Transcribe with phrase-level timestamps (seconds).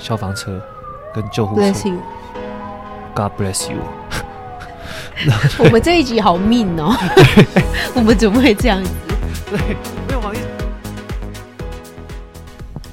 [0.00, 0.60] 消防车
[1.14, 1.62] 跟救护车。
[1.62, 1.98] Bless you.
[3.14, 3.78] God bless you.
[5.58, 6.94] 我们这一集好命哦！
[7.94, 8.90] 我们怎么会这样子？
[9.50, 9.58] 对，
[10.06, 10.42] 没有好意思。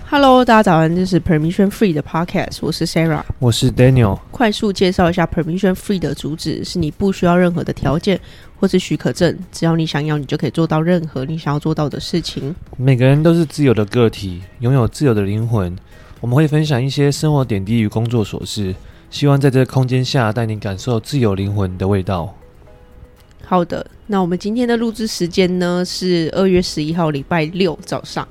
[0.10, 4.18] Hello，大家早安，这是 Permission Free 的 Podcast，我是 Sarah，我是 Daniel。
[4.32, 8.20] 快速介绍一下 Permission Free 的主旨：是你不需要任何的条件
[8.60, 12.56] 或是许可证，只要你想要，你就可以做到任何你想要做到的事情。
[12.78, 15.76] 每个人都是自由的个体，拥有自由的灵魂。
[16.22, 18.74] 我们会分享一些生活点滴与工作琐事。
[19.12, 22.36] 希望在这个空间下带你感受自由灵魂的味道。
[23.46, 28.28] 好的，那我们今天的录制时间呢是二月十一号礼拜六早上。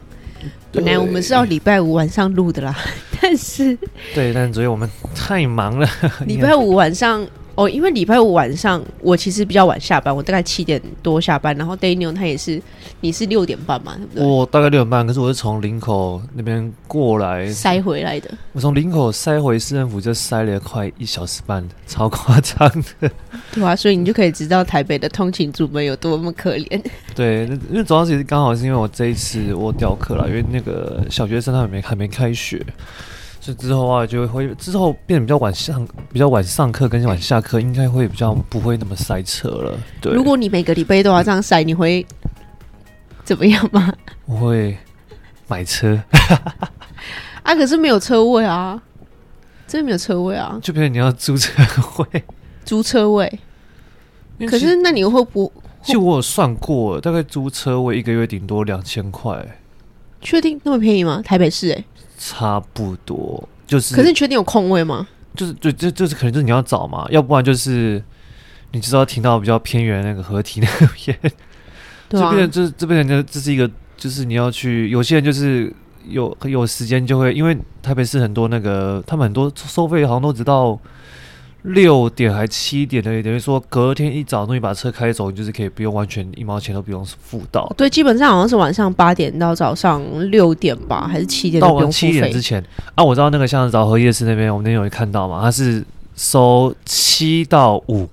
[0.72, 2.76] 本来我们是要礼拜五晚上录的啦，
[3.20, 3.78] 但是
[4.14, 5.88] 对，但昨天我们太忙了。
[6.26, 7.26] 礼拜五晚上。
[7.56, 12.60] 哦，因为礼拜五晚上我其实比较晚下班，我大概七点多下班，然后 Daniel 他也是，
[13.00, 14.26] 你是六点半嘛，对不对？
[14.26, 18.30] 我大概六点半，可是我是从林口那边过来塞回来的。
[18.52, 22.68] 我从林口塞回市政府就塞了快一小时半，超夸张
[23.00, 23.10] 的。
[23.54, 26.82] 对啊，所以你就可以知道台北的通勤族们有多么可怜。
[27.14, 32.60] 对，因为主要是刚好是因为我这一次我调课了，因为那个小学生他们没还没开学。
[33.44, 39.78] 所以之后啊，就会之后变得比较晚上，比较晚上课跟晚下课，应该会比较不会那么塞车了。
[40.00, 42.06] 对，如果你每个礼拜都要这样塞，你会
[43.22, 43.92] 怎么样吗？
[44.24, 44.74] 我会
[45.46, 46.02] 买车
[47.42, 48.82] 啊，可是没有车位啊，
[49.66, 50.58] 真的没有车位啊。
[50.62, 51.52] 就比如你要租车
[51.98, 52.24] 位，
[52.64, 53.40] 租车位。
[54.48, 55.52] 可是那你会不？
[55.82, 59.46] 其实我有算过，大概租车位一个月顶多两千块。
[60.24, 61.22] 确定那么便宜吗？
[61.24, 61.84] 台北市哎、欸。
[62.18, 65.06] 差不多就是，可是你确定有空位吗？
[65.36, 68.02] 就是，就这就是可能就是你要找嘛，要不然就是
[68.72, 71.18] 你知道停到比较偏远那个合体那边，
[72.08, 75.72] 对啊，这边就是这边就这是一个，就是你要去，有些人就是
[76.08, 80.78] 有有时间就会，因为台北市很多那个他们很多收费好像都直到。
[81.64, 87.66] 六点还七点的，等于说隔天一早，你把车开走，你就是可以不用完全一毛钱都不用付到。
[87.74, 91.60] 对，基本上好像是晚上八点到早上六点吧，还是七点？
[91.62, 92.62] 到七点之前
[92.94, 95.82] 啊，我知道那个像饶河夜市那边，我们那天有看到嘛，它是
[96.14, 98.06] 收七到五，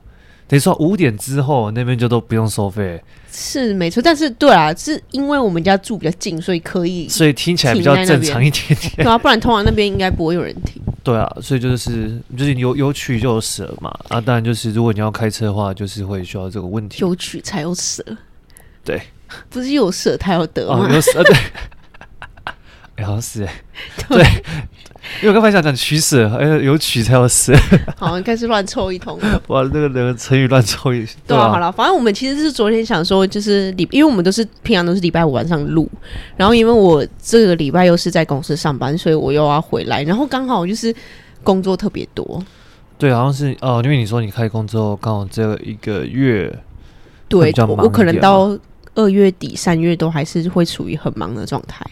[0.47, 3.03] 等于说五点之后那边就都不用收费。
[3.29, 8.93] 是没错，但是对啊，是因为我们家住比较近，所以可以，所以听起来比较正常一点点。
[8.95, 10.81] 对啊，不然通常那边应该不会有人停。
[11.03, 16.99] 对啊，所以就是就是有有取就有舍嘛啊，当然就是如果你要开车的话，就是会需要这个问题。
[17.01, 18.05] 有取才有舍，
[18.83, 19.01] 对，
[19.49, 20.85] 不是有舍才有得吗？
[20.87, 21.35] 哦、有舍对，
[22.97, 23.63] 哎，好像是哎，
[24.07, 24.23] 对。
[25.21, 27.53] 因为我刚才想讲取舍，哎，有取才有舍。
[27.97, 29.19] 好，开始乱凑一通。
[29.47, 31.05] 哇，那个那个成语乱凑一。
[31.27, 35.89] 对啊，好了，反正我们其实是昨天想说，就是礼，因为我们都是平常都是礼拜五晚上录，
[36.37, 40.93] 然后因为我这个礼拜又是在公司上班，所以我又要回来，然后刚好就是
[41.43, 42.43] 工作特别多。
[42.99, 46.55] 对，好像是哦，因为你说你开工之后，刚好这一个月，
[47.27, 48.55] 对，我可能到
[48.93, 51.83] 二月底三月都还是会处于很忙的状态。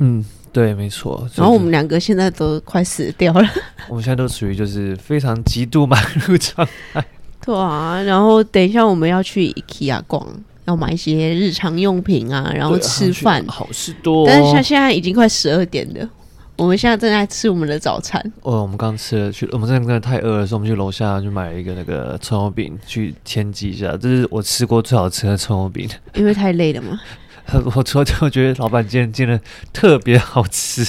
[0.00, 0.24] 嗯。
[0.54, 1.28] 对，没错。
[1.34, 3.44] 然后我们两个现在都快死掉了。
[3.88, 7.04] 我们现在都属于就是非常极度忙碌状态。
[7.44, 10.24] 对啊，然后等一下我们要去 IKEA 逛，
[10.66, 13.44] 要买一些日常用品啊，然后吃饭。
[13.48, 14.24] 好事多。
[14.28, 16.08] 但是像现在已经快十二点了，
[16.56, 18.22] 我们现在正在吃我们的早餐。
[18.42, 23.96] 哦，我们刚吃了，去我们真的真的太饿了，所以我们去楼下去买了一个那个葱油饼去添剂一下。
[23.96, 25.86] 这是我吃过最好吃的葱油饼。
[26.14, 27.00] 因为太累了嘛。
[27.76, 29.38] 我除了就觉得老板今天煎的
[29.72, 30.84] 特别好吃，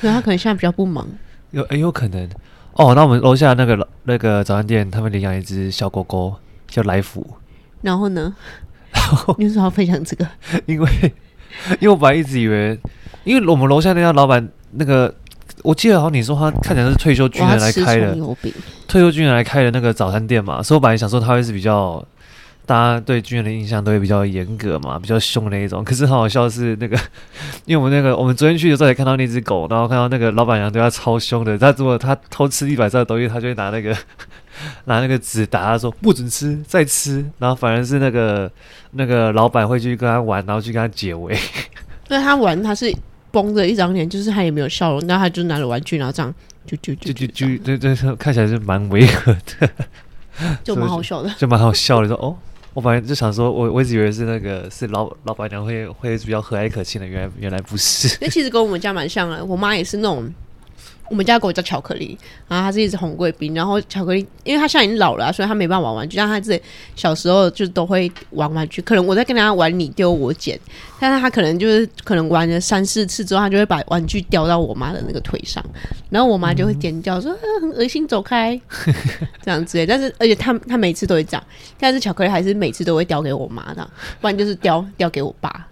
[0.00, 1.06] 对，他可能现在比较不忙，
[1.50, 2.28] 有诶，有可能
[2.72, 2.94] 哦。
[2.94, 6.34] 那我们楼下那个那个早餐店，他们领养一只小狗狗
[6.66, 7.24] 叫来福。
[7.82, 8.34] 然后呢？
[8.92, 10.26] 然后你为什么要分享这个？
[10.66, 10.88] 因为
[11.80, 12.78] 因为我本来一直以为，
[13.24, 15.14] 因为我们楼下那家老板那个，
[15.62, 18.16] 我记得好像你说他看起来是退休军人来开的，
[18.88, 22.04] 退休军人来开的那个早餐店嘛，所以我本来想说他会是比较。
[22.68, 25.82] 大家对军人的印象都会比较严格嘛，比较凶的那一种。
[25.82, 26.94] 可是很好笑的是那个，
[27.64, 31.56] 因为我们那个我们昨天去的时候也看到那只狗，然后看到那个老板娘对他超凶的。
[31.56, 33.96] 他如果他偷吃一百兆的东西，他就会拿那个
[34.84, 37.24] 拿那个纸打他说不准吃，再吃。
[37.38, 38.52] 然后反而是那个
[38.90, 41.34] 那个老板会去跟他玩，然后去跟他解围。
[42.08, 42.94] 那他玩他是
[43.30, 46.34] 绷着一张脸，就是他也没有笑容，然后他就拿着玩具，然后这样
[46.66, 49.70] 就就就就就对对，看起来是蛮违和的，
[50.62, 52.36] 就蛮好笑的，就蛮好笑的说哦。
[52.74, 58.16] 我本来就想说，我我一直以为是那个是老老板娘会会比较和蔼可亲的，原来原来不是。
[58.20, 60.32] 那其实跟我们家蛮像的，我妈也是那种
[61.10, 62.16] 我们家狗叫巧克力，
[62.46, 63.54] 然后它是一只红贵宾。
[63.54, 66.16] 然后巧克力，因为它现在已经老了，所以它没办法玩玩具。
[66.16, 66.60] 像它自己
[66.94, 70.58] 小时候就都会玩玩具，可能我在跟它玩你丢我捡，
[71.00, 75.64] 但是它可能就是可能玩了三四次之后，它就会把玩具叼到我妈的那个腿上，
[76.10, 78.60] 然后我妈就会尖叫说：“、很恶心，走开！”
[79.42, 79.84] 这样子。
[79.86, 81.42] 但是而且它它每次都会这样，
[81.78, 83.90] 但是巧克力还是每次都会叼给我妈的，
[84.20, 85.68] 不然就是叼叼给我爸。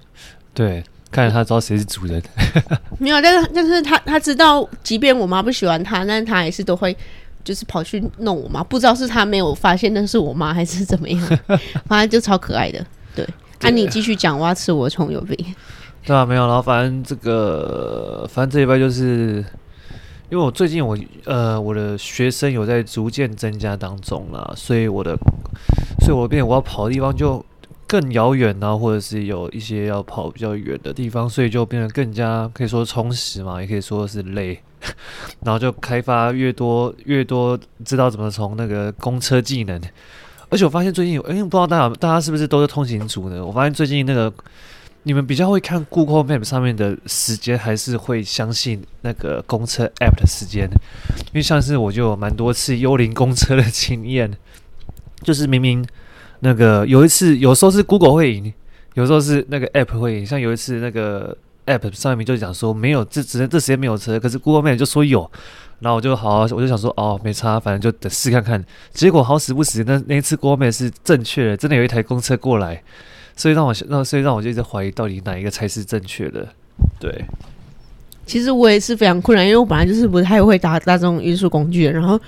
[0.54, 0.82] 对。
[1.16, 2.22] 看着他知道谁是主人，
[3.00, 6.94] 没有，但是但是他他知道，即便我妈不喜欢他，但是他还是都会
[7.42, 11.18] 就是跑去弄我妈，不知道是他没有发现那是我妈还是怎么样，
[11.88, 12.84] 反正就超可爱的。
[13.14, 13.26] 对，
[13.62, 15.34] 那、啊、你继续讲，我要吃我的葱油饼。
[16.04, 19.42] 对啊，没有，然后反正这个反正这一拜就是，
[20.28, 25.16] 因为我最近我呃我的学生有在逐渐增加当中啦，所以我的
[26.00, 27.42] 所以我变我要跑的地方就。
[27.86, 34.60] 更遥远呢，或者是有一些要跑比较远的地方，所以就变得更加可以说充实嘛，也可以说是累。
[35.42, 39.80] 然后就开发越多越多，知道怎么从那个公车技能。
[40.48, 43.44] 而且我发现最近，哎、欸，不知道大家大家是不是都是通勤族呢？
[43.44, 44.32] 我发现最近那个
[45.04, 50.68] 你们比较会看 Google Map 上面的时间，还是会相信那个公车 App 的时间？
[51.26, 54.30] 因为像是我就有蛮多次幽灵公车的经验，
[55.22, 55.86] 就是明明。
[56.46, 58.54] 那个有一次，有时候是 Google 会赢，
[58.94, 60.24] 有时候是那个 App 会赢。
[60.24, 65.28] 像有一次那个 App 上面就讲说没有，这只能这时间没有车，可是 Google Map 就说有，
[65.80, 68.64] 然后我就好，我就想说哦，没差，反正就等试看看。
[68.92, 72.80] 结果好死不死，那那一次 Google Map 是正确的，真的有一台公车过来，
[73.34, 76.46] 所以让我让所以让我就一直怀疑到底哪一个才是正确的。
[77.00, 77.24] 对，
[78.24, 82.20] 其实我也是非常困难，因为我本来就是不太会搭大众运输工具，然后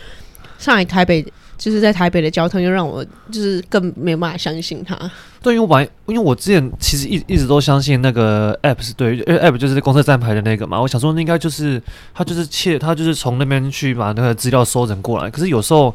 [0.59, 1.25] 上海台北。
[1.59, 4.97] 就是在台北的交通，又让我就是更没有办法相信它。
[5.43, 10.81] 对，因为我因为我之前其实一一直都相信那个 app 是对，因为 app 就是公车站牌的那个嘛。
[10.81, 11.83] 我想说，那应该就是
[12.15, 15.29] 他就是切，他就是从那边去把那个资料收整过来。
[15.29, 15.95] 可是有时候，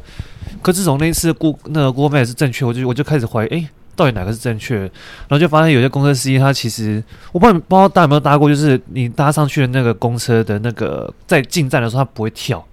[0.60, 4.78] 可自从那一次过那个 Google Map 是正确，我就我就开始怀疑，哎，到底哪个是正确？
[4.78, 4.90] 然
[5.30, 7.02] 后就发现有些公车司机他其实，
[7.32, 12.64] 我不知道不知道大家有没有搭过，就是你搭上去的那个公车的那个在进站的时候，他不会跳。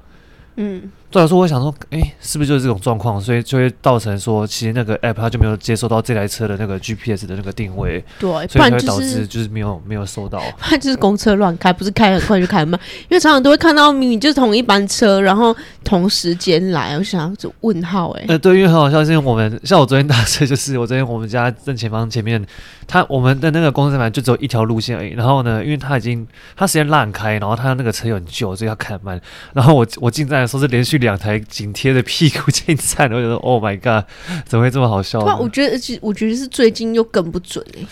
[0.58, 0.90] 嗯。
[1.12, 3.20] 对我说，我想说，哎，是不是就是这种状况？
[3.20, 10.42] 所以就会造成说，其实那个 app 它就没有接收到这台车的那个 GPS 的那个定位，对，所以才会导致就是没有没有收到。
[10.58, 12.80] 它就是公车乱开，不是开很快就开很慢，
[13.10, 15.54] 因为常常都会看到明明就是同一班车，然后
[15.84, 18.24] 同时间来，我想要就问号哎。
[18.30, 22.42] 呃，对，因为很好笑，是因为我们像我昨天打车，就是我昨天我们家正前方前面，
[22.88, 25.10] 他我们的那个公车站就只有一条路线而已。
[25.10, 26.26] 然后呢，因为它已经
[26.56, 29.20] 它时间烂开，然后它那个车又很旧，所以要开慢。
[29.52, 34.06] 然后我我进站的时候是连续两台紧贴着屁股进站，我觉得 Oh my god，
[34.46, 35.22] 怎么会这么好笑？
[35.22, 37.88] 对，我觉得，而且我觉得是最近又更不准哎、欸。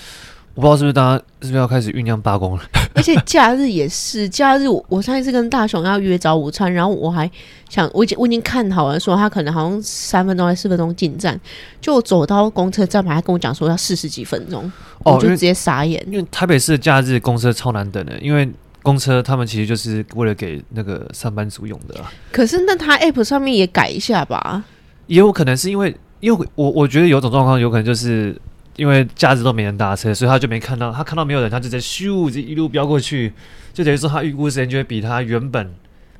[0.55, 2.63] 我不知道是不是大家是不是要开始酝酿罢工了？
[2.93, 7.29] 而且假日也是，假日我我上一次跟大雄要约早午餐，然后我还
[7.69, 11.39] 想，我已经我已经看好了，说他可能好像三分钟还是四分钟进站，
[11.79, 14.69] 就走到公车站牌，还跟我讲说要四十几分钟，
[15.05, 16.03] 哦、我就直接傻眼。
[16.07, 18.49] 因为台北市的假日公车超难等的，因为。
[18.81, 22.11] 公车他们其实就是为了给那个上班族用的啊。
[22.31, 24.63] 可是那他 app 上面也改一下吧？
[25.07, 28.39] 也有可能是因为，因为我我觉得有种状况，有可能就是
[28.75, 33.33] 因为假日都没人搭车，所以他就没看到，他看到没有人，他就在咻就一路飙过去，
[33.73, 35.73] 就等于说他预估时间就会比他原本。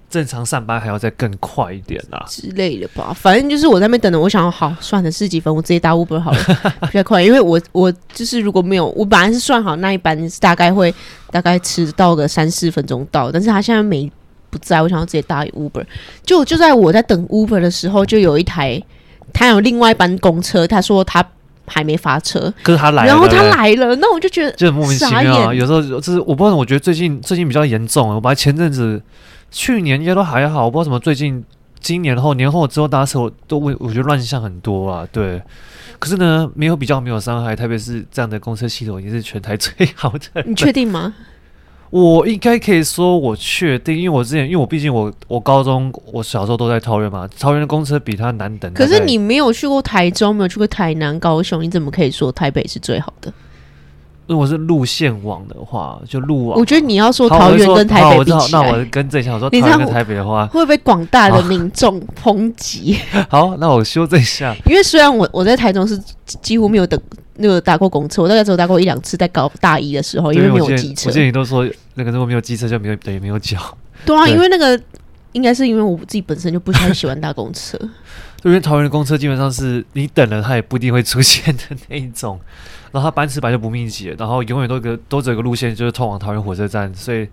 [0.10, 6.40] 正常上班还要再更快一点啦之类的吧，反正就是我在那边等着，我想好算了，十几分我直接搭 Uber 好了，
[6.90, 10.92] 比较快，因为我我就是如果没有，我本来是算好那一班大概会
[11.30, 14.12] 大概迟到个三四分钟到，但是他现在没
[14.50, 15.86] 不在，我想要直接搭 Uber，
[16.24, 18.82] 就就在我在等 Uber 的时候，就有一台
[19.32, 21.24] 他有另外一班公车，他说他
[21.68, 29.00] 还没发车，可是他来了，然后他来了，那我就觉得就很莫名其妙啊，有时候就是我不知道，我觉得最近最近比较严重，我本来前阵子。
[29.52, 31.44] 去年应该都还好，我不知道怎么最近
[31.80, 35.42] 今年后年后之后搭车我都我我觉得乱象很多啊，对。
[35.98, 40.42] 可是呢，没有比较没有伤害，特别是这样的公车系统已经是全台最好的。
[40.48, 41.14] 你确定吗？
[41.90, 48.72] 我应该可以说我确定，因为我之前因为我毕竟我我高中我小时候都在桃园嘛，桃园的公车比它难等。
[48.74, 53.34] 可是你没有去过台中，没有去过台南、高雄，你怎么可以说台北是最好的？
[54.30, 56.60] 如果是路线网的话，就路网。
[56.60, 62.96] 我觉得你要说桃园跟台北比起来，那我跟正想说桃园跟台北的话，会不会被广大的民众抨击？
[63.28, 64.56] 好，那我修正一下。
[64.68, 67.02] 因为虽然我我在台中是几乎没有等
[67.38, 71.10] 那个搭过公车，我大概只有搭过一两次，在高大一的时候，因为没有机车。
[71.10, 73.58] 我记得你都说那个如果没有机车就没有等于没有脚。
[74.06, 74.80] 对啊，对因为那个
[75.32, 77.76] 应该是因为我自己本身就不太喜欢搭公车。
[78.46, 82.40] 因为桃园的公车基本上是你等了它也不一定会出现的那一种。
[82.92, 87.28] 然后他班次本来就不密集，然后永远都一个都只有一个路线，就是通往桃园火车站，所以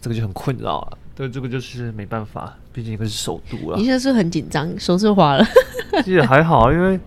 [0.00, 0.92] 这个就很困扰啊。
[1.14, 3.76] 对，这个就是没办法，毕竟一个是首都了。
[3.76, 5.46] 你现在是很紧张，手是滑了。
[6.04, 6.98] 其实还好，因为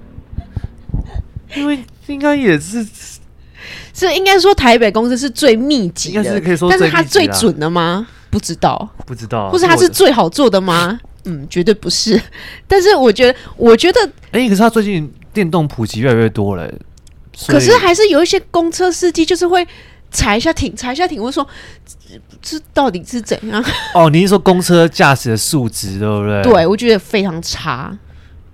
[1.55, 2.85] 因为应该也是
[3.93, 8.07] 是应该说台北公司是最密集的，是可以说，但是它最准的吗？
[8.29, 10.99] 不知道，不知道，或是它是最好做的吗？
[11.25, 12.21] 嗯，绝对不是。
[12.67, 13.99] 但是我觉得，我觉得，
[14.31, 16.71] 哎、欸，可是它最近电动普及越来越多了，
[17.45, 19.65] 可是还是有一些公车司机就是会
[20.09, 21.47] 踩一下停，踩一下停，我说
[22.41, 23.63] 这到底是怎样？
[23.93, 26.41] 哦，你是说公车驾驶的素质对不对？
[26.43, 27.95] 对，我觉得非常差。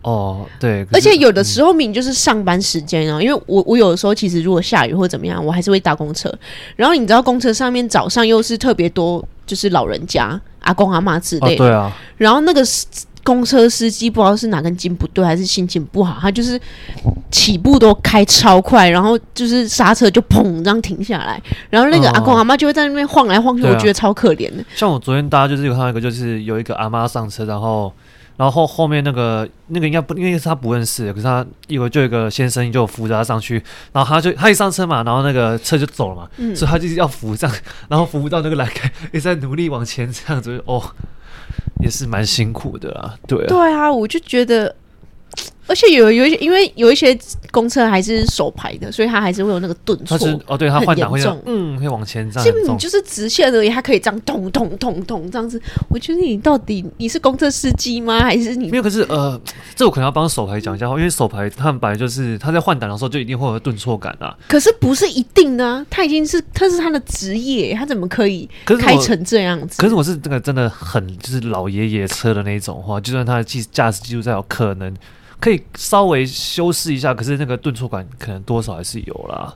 [0.01, 6.29] 哦，对，而且有的时候明明就是上班时间啊，嗯、因为我我有的时候其实如果下雨或怎么样，我还是会搭公车。
[6.75, 10.39] 然后你知道公车上面早上又是特别多，就是老人家。
[10.59, 11.97] 阿公阿妈之类的，哦，对啊。
[12.15, 12.63] 然后那个
[13.23, 16.59] 公车司机不知道是哪根筋不对，还是心情不好，他就是
[17.31, 24.65] 起步都开超快，然后就是刹车就砰这样停下来，然后那个阿公阿妈就会在那边晃来晃去，哦，我觉得超可怜的，啊。
[24.75, 27.91] 像我昨天搭就是有看到一个，就是有一个阿妈上车，然后
[28.35, 33.61] 然后后，后面那个那个应该不，应该是他不认识，可是他一会就有一个先生就扶着他上去，
[33.91, 37.49] 然后他就他一上车嘛，然后那个车就走了嘛，嗯、所以他就是要扶上，
[37.87, 40.81] 然后扶不到那个栏杆，也在努力往前这样子哦，
[41.81, 44.75] 也是蛮辛苦的啊，对，对啊，我就觉得。
[45.65, 47.17] 而且有有一些，因为有一些
[47.51, 50.17] 公车还是手排的，所以它还是会有那个顿挫。
[50.45, 52.45] 哦，对，它换挡会这样，嗯，会往前这样。
[52.45, 55.61] 就你就是直线而已，它可以这样咚咚咚咚这样子。
[55.89, 58.19] 我觉得你到底你是公车司机吗？
[58.19, 58.83] 还是你没有？
[58.83, 59.39] 可是呃，
[59.75, 64.35] 这我可能要帮手排讲一下话，因为手排他们本来就是他在换挡的时候就一定会有顿挫感啊。
[64.49, 69.81] 可是不是一定的啊，他已经是他是他的职业，他怎么可以开成这样子？
[69.81, 74.93] 可是我是这个真的很就是老爷爷车的那种话，就算他的技驾驶技术再好可能。
[75.43, 79.53] 可以稍微修饰一下，可是那个顿挫感可能多少还是有啦。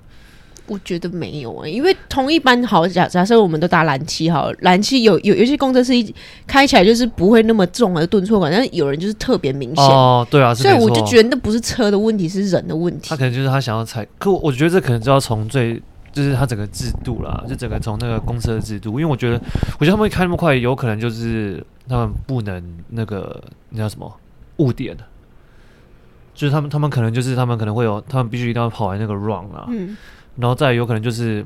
[0.65, 6.13] 我觉得没有诶、欸，因为同一班好假假设我们都搭蓝七好，蓝七有有有些公车是一
[6.45, 13.07] 开起来就是不会那么重的顿挫感，但是有人就是特别明显哦，对啊，所以我就觉得那不是车的问题，是人的问题。
[13.09, 19.41] 他可能就是他想要踩，可我我觉得这可能就要从最就是他整个制度啦，就整个从那个公车的制度，因为我觉得
[19.79, 24.13] 我觉得他们会开那么快，有可能就是他们不能那个那叫什么
[24.57, 24.97] 误点。
[26.37, 29.97] 就是他们，他们可能就是他们可能会有，他们必须一定要跑完那个 run 啊，嗯，
[30.35, 31.43] 然后再有可能就是，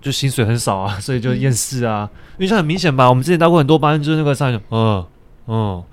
[0.00, 5.04] 就薪水很少啊， 所以就厌世啊，嗯、因为像很明显吧，我们之前搭过很多班，就是那个上面，嗯
[5.46, 5.84] 嗯，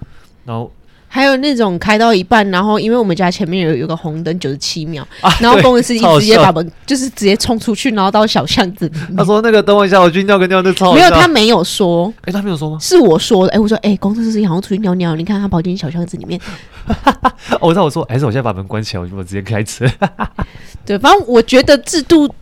[0.46, 0.72] 然后。
[1.14, 8.90] 还有那种开到一半，然后因为我们家前面有有个红灯九十七秒，啊、然后工人司机直接把门就是直接冲出去，然后到小巷子。
[9.18, 12.08] 他说：“那个等我一下，我去尿个尿，那超。”没有，他没有说。
[12.22, 12.78] 哎、欸，他没有说吗？
[12.80, 13.52] 是我说的。
[13.52, 16.40] 哎、欸，我说：“哎、欸，工程司机好像出去尿尿，你看他跑进小巷子里面。
[17.60, 19.86] 哦”我知道，我说：“还是我现在把门关起来，我我直接开车。
[20.86, 22.34] ”对，反正我觉得制度。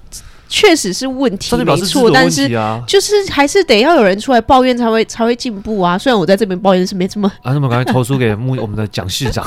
[0.50, 2.50] 确实是问题，没错，但是
[2.88, 5.96] 就是还是得要有人出来抱怨才会才会进步啊。
[5.96, 9.46] 虽然我在这边抱怨是没这么啊，那么赶快投诉给木我们的蒋市长。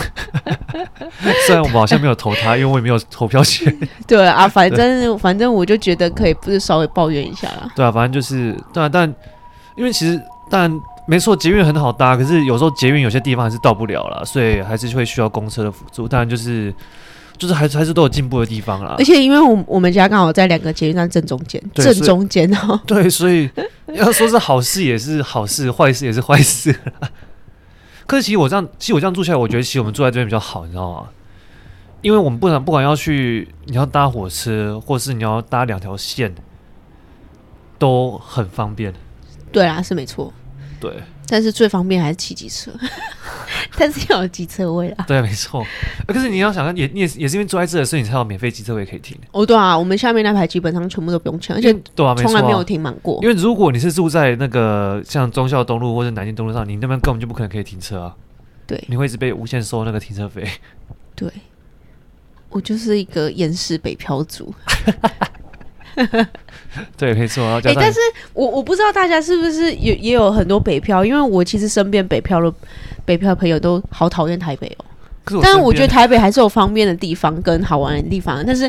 [1.44, 3.76] 虽然我们好像没有投他，因为我也没有投票权。
[4.06, 7.68] 对啊，反正反正我就觉得可以，不是稍微抱怨一下啦。
[7.74, 9.12] 对啊，反正就是对啊，但
[9.76, 10.72] 因为其实但
[11.06, 16.06] 没错，捷运很好搭，可是有时候捷运有些地方还是到不了了，所以还是会需要公车的辅助。
[16.06, 16.72] 当然就是。
[17.42, 22.80] 就是还是还是都有进步的地方啦，而且因为我我们家刚好在两个捷运站正中间，正中间哦。
[22.86, 23.50] 对，所以
[23.94, 26.72] 要说是好事也是好事，坏事也是坏事。
[28.06, 31.08] 可是其实我这样，其实我这样住下来，我觉得其实我们住在这边比较好，你知道吗？
[32.00, 36.32] 因为我们不然不管要去，你要搭火车，或是你要搭两条线，
[37.76, 38.94] 都很方便。
[39.50, 40.32] 对啊，是没错。
[40.78, 41.02] 对。
[41.32, 42.70] 但是最方便还是骑机车，
[43.78, 45.04] 但是要有机车位啦。
[45.08, 45.64] 对，没错。
[46.06, 49.16] 可是你要想看，也你也也是因为住在这，所以你才有免费机车位可以停。
[49.30, 53.18] 哦，对啊，我们下面那排基本上全部都不用钱，而且对啊，从来没有停满过。
[53.22, 58.14] 因为如果你是住在那个像忠孝东路或者南京东路上，你那边根本就不可能可以停车啊。
[58.66, 60.46] 对，你会一直被无限收那个停车费。
[61.16, 61.32] 对，
[62.50, 64.54] 我就是一个厌世北漂族。
[66.96, 67.44] 对，没错。
[67.44, 67.98] 哎、欸，但是
[68.32, 72.52] 我我不知道大家是不是也也有很多北漂，因为我其实身边北漂的
[73.04, 74.84] 北漂的朋友都好讨厌台北哦。
[75.28, 78.68] 是但是我觉得台北还是有方便的地方跟好玩的地方，但是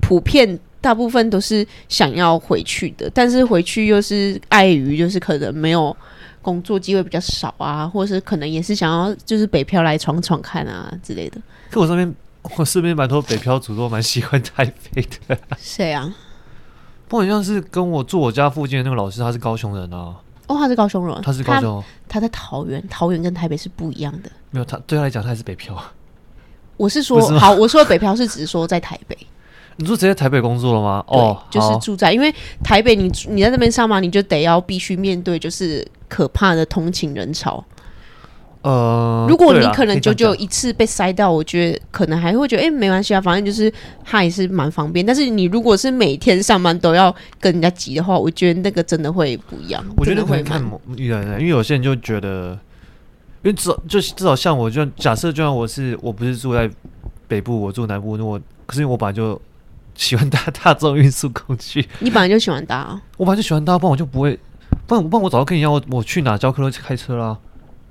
[0.00, 5.96] 普遍大部分都是想要回去的，但是回去又是碍于就是可能没有
[6.40, 11.40] 工作机会比较少啊，或者是可能也是想要就是北漂来闯闯看啊之类的。
[11.70, 12.14] 可我身边
[12.58, 15.38] 我身边蛮多北漂族都蛮喜欢台北的。
[15.56, 16.12] 谁啊？
[17.18, 20.16] 我好像是跟我住我家附近的那个老师，他是高雄人啊。
[20.46, 21.82] 哦，他是高雄人，他是高雄。
[22.08, 24.30] 他，他在桃园，桃园跟台北是不一样的。
[24.50, 25.76] 没有，他对他来讲，他还是北漂。
[26.76, 29.16] 我是说，是好，我说的北漂是只是说在台北。
[29.76, 31.04] 你说直接台北工作了吗？
[31.08, 37.64] 对哦，就是住在，因为台北你你在那边上班，你就得要必须面对就是可怕的通勤人潮。
[38.62, 43.72] 呃，如果你可能就就一次被塞到，我觉得可能还会觉得哎、欸、没关系啊，反正就是
[44.04, 45.04] 它也是蛮方便。
[45.04, 49.84] 但是你如果是每天上班都要跟人家挤的话，我觉得那个真的会不一样。
[49.96, 52.56] 我觉得会看某人，因为有些人就觉得，
[53.42, 56.70] 因为至少就至少像我，就假设就像我是我不是住在
[57.26, 59.40] 北部，我住南部，那我可是因为我本来就
[59.96, 61.84] 喜欢搭大众运输工具。
[61.98, 64.38] 你本来就喜欢搭、啊，我本来就喜欢搭，不然我就不会，
[64.86, 67.36] 不然不然我早就跟你一样，我我去哪教课都开车啦。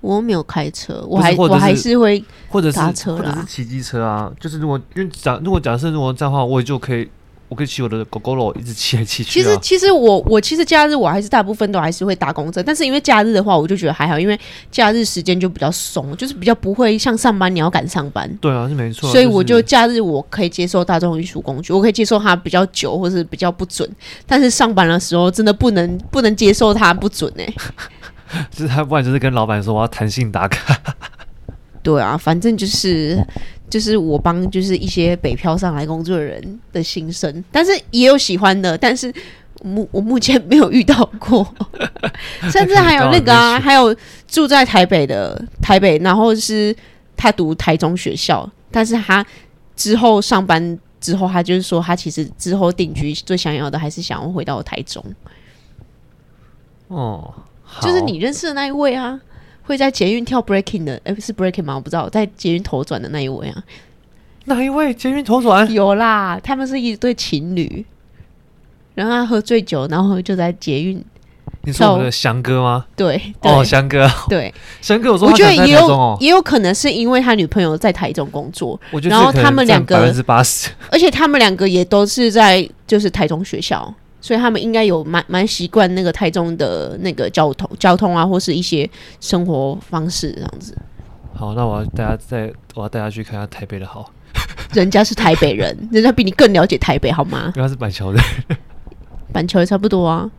[0.01, 4.31] 我没有开车，我还我还是会或者是搭车或者是骑机车啊。
[4.39, 7.07] 就是如果因为假如果假设如果这样的话，我也就可以，
[7.47, 9.33] 我可以骑我的 Gogoro 一直骑来骑去、啊。
[9.33, 14.39] 其实其实我我其实假日我还是大部分都还是会搭公车，但是因为假日的话，我就觉得还好，因为
[14.71, 18.27] 假日时间就比较松，就是比较不会像上班你要赶上班。
[18.41, 19.11] 对啊，是没错。
[19.11, 23.87] 所以我就假日我可以接受大众运输工具，我可以接受它比较久或是比较不准，
[24.25, 27.55] 但是上班的时候真的不能不能接受它不准哎、欸。
[28.51, 30.77] 就是他，不然就是跟老板说我要弹性打卡。
[31.83, 33.19] 对啊，反正就是
[33.67, 39.11] 就是我帮就是一些北漂上来工作的人的心声，但是也有喜欢的，但是
[39.63, 41.55] 目我目前没有遇到过，
[42.51, 43.95] 甚至还有那个啊，还有
[44.27, 46.75] 住在台北的台北，然后是
[47.17, 49.25] 他读台中学校，但是他
[49.75, 55.03] 之后上班之后，他就是说他其实之后定居最想要的还是想要回到台中。
[56.89, 57.33] 哦。
[57.79, 59.19] 就是你认识的那一位啊，
[59.63, 61.75] 会在捷运跳 breaking 的，哎、欸，是 breaking 吗？
[61.75, 63.63] 我不知道，在捷运头转的那一位啊，
[64.45, 64.93] 哪一位？
[64.93, 67.85] 捷运头转有啦，他们是一对情侣，
[68.95, 71.03] 然后他喝醉酒，然后就在捷运。
[71.63, 72.85] 你说我们的翔哥吗？
[72.95, 74.51] 对，對哦，翔哥，对，
[74.81, 83.93] 翔哥，我说、哦、我觉得也有也有可能是因为他女朋友在台中工作，然后他们两个百分之八十，而且他们两个也都是在就是台中学校。
[84.21, 90.77] 所以他们应该有蛮蛮习惯那个台中的那个交通交通啊，或是一些生活方式这样子。
[91.33, 94.11] 好，那我要带他再，我要带他去看下台北的好。
[94.73, 97.51] 人家是台北人， 人家比你更了解台北好吗？
[97.55, 98.21] 因为他是板桥的，
[99.33, 100.29] 板桥也差不多啊。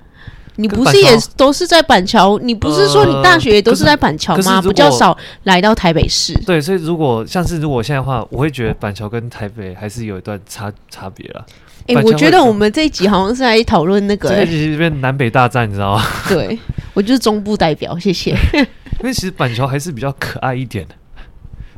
[0.56, 2.38] 你不是也都是在板桥？
[2.40, 4.60] 你不是说你大学也都是在板桥吗？
[4.60, 6.34] 比较少来到台北市。
[6.44, 11.46] 对，所以如果像是如果现在的话，我会觉得板桥跟台北还是有一段差差别了。
[11.88, 16.04] 哎、欸，我觉得我们这一集好像是来讨论那个、欸，这一集变南北大战，你知道吗？
[16.28, 16.58] 对，
[16.94, 18.36] 我就是中部代表，谢谢。
[19.00, 20.94] 因为其实板桥还是比较可爱一点的，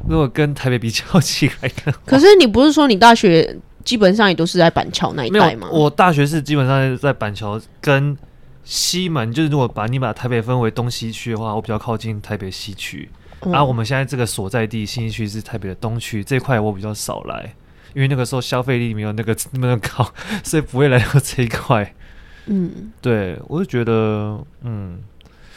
[0.06, 1.92] 如果跟台北比较起来的。
[2.04, 5.68] 可是你不是说你大学基本上也都是在板桥那一带吗？
[5.70, 8.14] 我大学是基本上在板桥跟
[8.62, 13.08] 西门，就是如果把你把台北分为东西区的话，我比较靠近台北西区。
[13.40, 17.54] 然、嗯啊、我们现在这个所在地新一区是台北的东区，这块我比较少来。
[17.94, 21.94] 因为那个时候消费力没有那个那么高，所以不会来到这一块。
[22.46, 24.98] 嗯，对，我就觉得，嗯，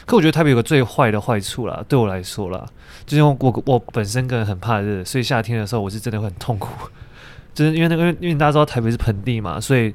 [0.06, 2.66] 可我觉得台北有个最坏的坏处啦，对我来说啦，
[3.04, 6.70] 就是我我，我本身个人很怕热，所以夏天的时候我是真的会很痛苦。
[7.52, 9.94] 就是因为那个，因为大家知道台北是盆地嘛，所以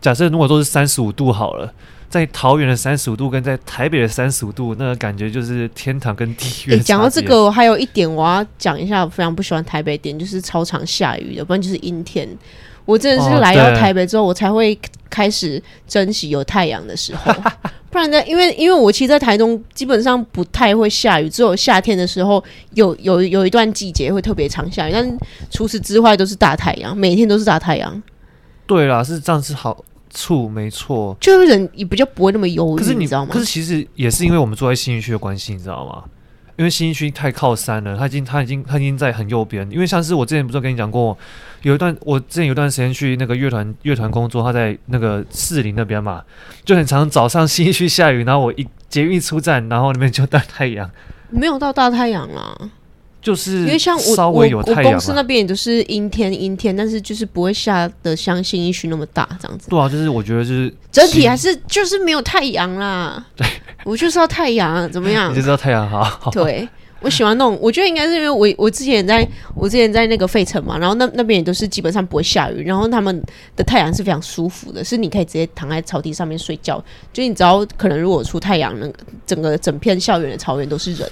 [0.00, 1.72] 假设如果说是三十五度好了。
[2.08, 6.78] 在桃园的三十五度跟在台北的三十五度，那个感觉就是天堂跟地狱。
[6.78, 12.28] 讲到这个，我还有一点我要讲一下，我非常不喜欢台北点，就是超常下雨的，不然就是阴天。
[12.86, 14.78] 我真的是来到台北之后，我才会
[15.10, 17.30] 开始珍惜有太阳的时候。
[17.90, 22.42] 不然呢，因为因为我其实，在台中基本上不太会下雨，只有夏天的时候
[22.72, 25.18] 有有有一段季节会特别常下雨，但
[25.50, 28.02] 除此之外都是大太阳，每天都是大太阳。
[28.66, 29.84] 对啦，是这样子好。
[30.12, 33.30] 处没错，就是人也比较不会那么忧郁，可是你，你知道吗？
[33.32, 36.04] 可是其实也是因为我们住在新一区的关系，你知道吗？
[36.56, 39.64] 因为新一区太靠山了，它已经它已经它已经在很右边。
[39.70, 41.16] 因为像是我之前不是跟你讲过，
[41.62, 46.24] 有一段我之前有一段时间去那个乐团乐团工作，他在那个士林那边嘛，
[46.64, 50.90] 就很常早上新一区下雨，然后我一捷运出站，然后那边就大太阳，
[51.30, 52.70] 没有到大太阳啊。
[53.20, 59.68] 就是因为像我稍微有太阳，我公司那边也都是阴天阴天，但是就是不会下的像新一区那么大这样子。
[59.68, 63.24] 对啊，就是我觉得就是整体还是就是没有太阳啦。
[63.34, 63.46] 对，
[63.84, 65.30] 我就是要太阳，怎么样？
[65.32, 66.30] 你就知道太阳好。
[66.30, 66.68] 对，
[67.00, 73.22] 我喜欢那种，我觉得应该是因为我我之前在我之前在那个费城嘛，然后那那边也都是基本上不会下雨，然后他们
[73.56, 78.94] 的太阳是非常舒服的，是你可以直接躺在草地上面睡觉，就你只要可能如果出太阳，那个
[79.26, 81.10] 整个整片校园的草原都是人。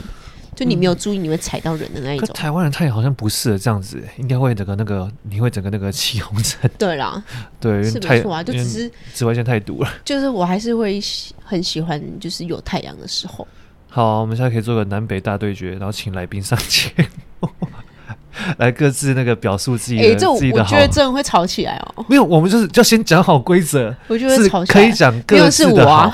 [0.56, 2.28] 就你没有注意，你会踩到人的那一种。
[2.30, 6.68] 嗯、台湾人太阳好像不适合这样子，应该会整个那个，你会整个那个起红疹。
[6.78, 7.22] 对啦，
[7.60, 9.92] 对，是没错啊，就只是紫外线太毒了。
[10.04, 10.98] 就是我还是会
[11.44, 13.46] 很喜欢，就是有太阳的时候。
[13.88, 16.90] 好，我们现在可以做个南北大对决，然后请来宾上节
[17.40, 17.48] 目。
[18.58, 20.02] 来各自那个表述自己的。
[20.02, 22.04] 哎、欸，这我自己的我觉得真的会吵起来哦。
[22.06, 23.94] 没有，我们就是就先讲好规则。
[24.08, 26.12] 我觉得吵起来可以讲各自的好。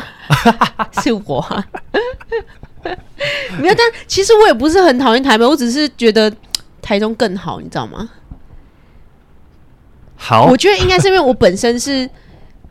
[1.03, 1.67] 是我、啊，
[3.59, 3.75] 没有。
[3.75, 6.33] 但其实我也不是很讨厌台北，我只是觉得
[6.83, 8.11] 台中更好，你知道吗？
[10.17, 12.09] 好，我觉得应该是因为我本身是。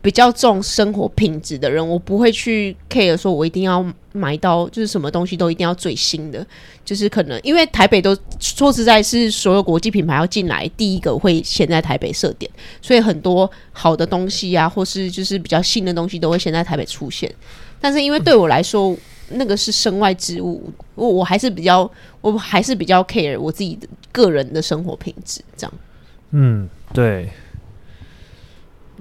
[0.02, 6.44] 比较重生活品质的人，我不会去 care 说，我一定要买到就是什么东西都一定要最新的，
[6.84, 17.32] 就是可能因为台北都说实在是所有国际品牌要进来，第一个会先在台北设点，所以很多好的东西啊，或是就是比较新的东西都会先在台北出现。
[17.80, 18.96] 但是因为对我来说，
[19.34, 21.90] 那个是身外之物，我我还是比较
[22.20, 25.72] 我还是比较 care 我自己的个人的生活品质这样。
[26.30, 27.28] 嗯，对。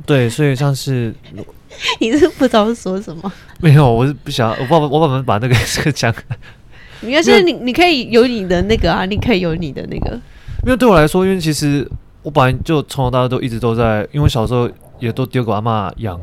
[0.04, 1.14] 对，所以像是
[2.00, 3.32] 你是不知道说什么？
[3.60, 6.12] 没有，我是不想，我爸爸，我爸爸把那个 这个讲。
[7.02, 10.20] 你要是你，你可以有你的那个啊，你可以有你的那个。
[10.66, 11.88] 因为对我来说，因为其实
[12.24, 14.68] 我本来就从小到大都一直都在，因为小时候
[15.00, 16.20] 也都丢给阿妈养，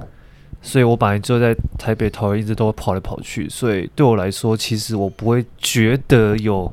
[0.61, 6.73] 所以我本来就在台北头一直都跑来跑去，所以对我来说，其实我不会觉得有。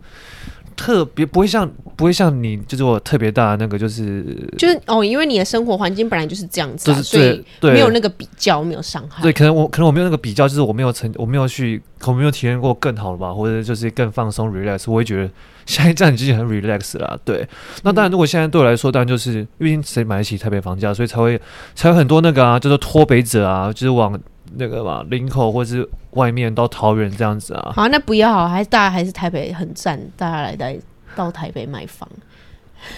[0.75, 4.23] 特别不会像不会像你，就是我特别大的那个，就是
[4.57, 9.23] 就是哦，因为你的生活环境本来就是这样子，啊，就是，所以没有那个比较，没有伤害。
[9.23, 15.29] 对，可能我可能我没有那个比较，就是我没有成我没有去，我没有体验过更好的吧，或者就是更放松 relax，我会觉得
[15.65, 17.17] 现在这样已经很 relax 啦。
[17.23, 17.47] 对，
[17.83, 21.39] 那当然，如果现在对我来说，当然就是因为谁买得起台北房价，所以才会
[21.73, 24.19] 才有很多那个啊，就是脱北者啊，就是往。
[24.57, 27.73] 那个嘛，林口或是外面到桃园这样子啊。
[27.75, 30.77] 好，那不要好，还是大家还是台北很赞，大家来来
[31.15, 32.07] 到台北买房，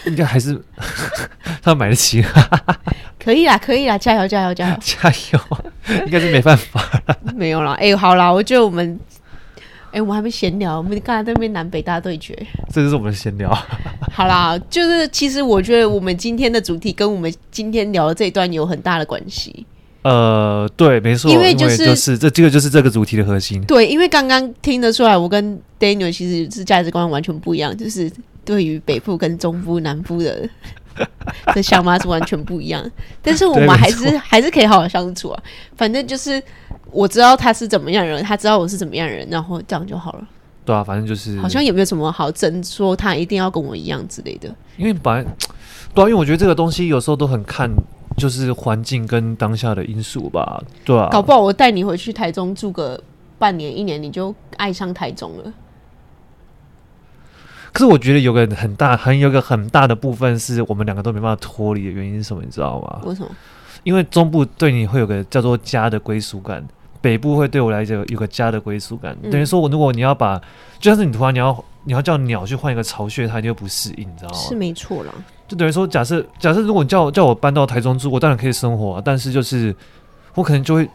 [0.06, 0.62] 应该还是
[1.62, 2.24] 他买得起。
[3.20, 6.04] 可以啦，可以啦，加油，加油，加油， 加油！
[6.06, 7.18] 应该是没办法了。
[7.36, 8.98] 没有啦，哎、欸，好啦，我觉得我们，
[9.88, 12.34] 哎、欸，我们还没闲聊，我们刚才在那边南北大对决，
[12.72, 13.54] 这就是我们的闲聊。
[14.14, 19.66] 好啦，就是其实我觉得我们今天的主题跟我们今天聊的这一段有很大的关系。
[20.10, 23.62] 呃，对，没错，因为就是，就是这这个就是这个主题的核心。
[23.66, 28.10] 对，因为刚刚听得出来，我跟 Daniel 其实是价值观完全不一样，就是
[28.46, 30.48] 对于北部跟中部、南部的
[31.54, 32.90] 的想法是完全不一样。
[33.22, 35.44] 但是我们还是还是可以好好相处啊。
[35.76, 36.42] 反正就是
[36.90, 40.28] 我知道他是怎么样人，他知道我是怎么样人，然后这样就好了。
[40.64, 44.48] 对啊，反正就是好像也没有什么好争，说他一定要跟我一样之类的。
[44.78, 45.26] 因为本来
[45.94, 47.70] 对啊，因为我觉得这个东西有时候都很看。
[48.18, 51.08] 就是环境跟当下的因素吧，对啊。
[51.12, 53.00] 搞不好我带你回去台中住个
[53.40, 55.54] 半年一年，你就爱上台中了。
[57.72, 62.42] 可是我觉得有个很大、很有个很大的部分是我们两个都没办法脱离的原因是什么？
[62.44, 63.02] 你知道吗？
[63.06, 63.30] 为什么？
[63.84, 66.66] 因为中部对你会有个叫做家的归属感，
[67.00, 69.16] 北部会对我来讲有个家的归属感。
[69.22, 70.42] 嗯、等于说，我如果你要把，
[70.80, 74.36] 就像是你突然你要你要叫鸟去换一个巢穴，它就不适应，你知道吗？
[74.36, 75.14] 是没错啦。
[75.48, 79.02] 就等于说，假设假设，如果你叫我叫我搬到台中住，我当然可以生活啊。
[79.04, 79.74] 但是就是，
[80.36, 80.90] 我可能就会，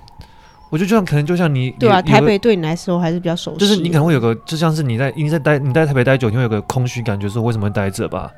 [0.69, 3.59] 我就这样，可能就像你，对啊，台北对你来说还是比较熟悉。
[3.59, 8.31] 就是你可能会有个，就像是你在你在待你在台北待久，你会有个空虚感觉，说为什么会待着吧？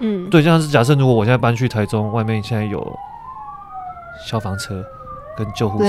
[0.00, 2.84] 嗯，对，就像是假设如果我现在搬去台中，外面现在有
[4.26, 4.84] 消防车
[5.36, 5.84] 跟救护车。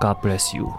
[0.00, 0.72] God bless you.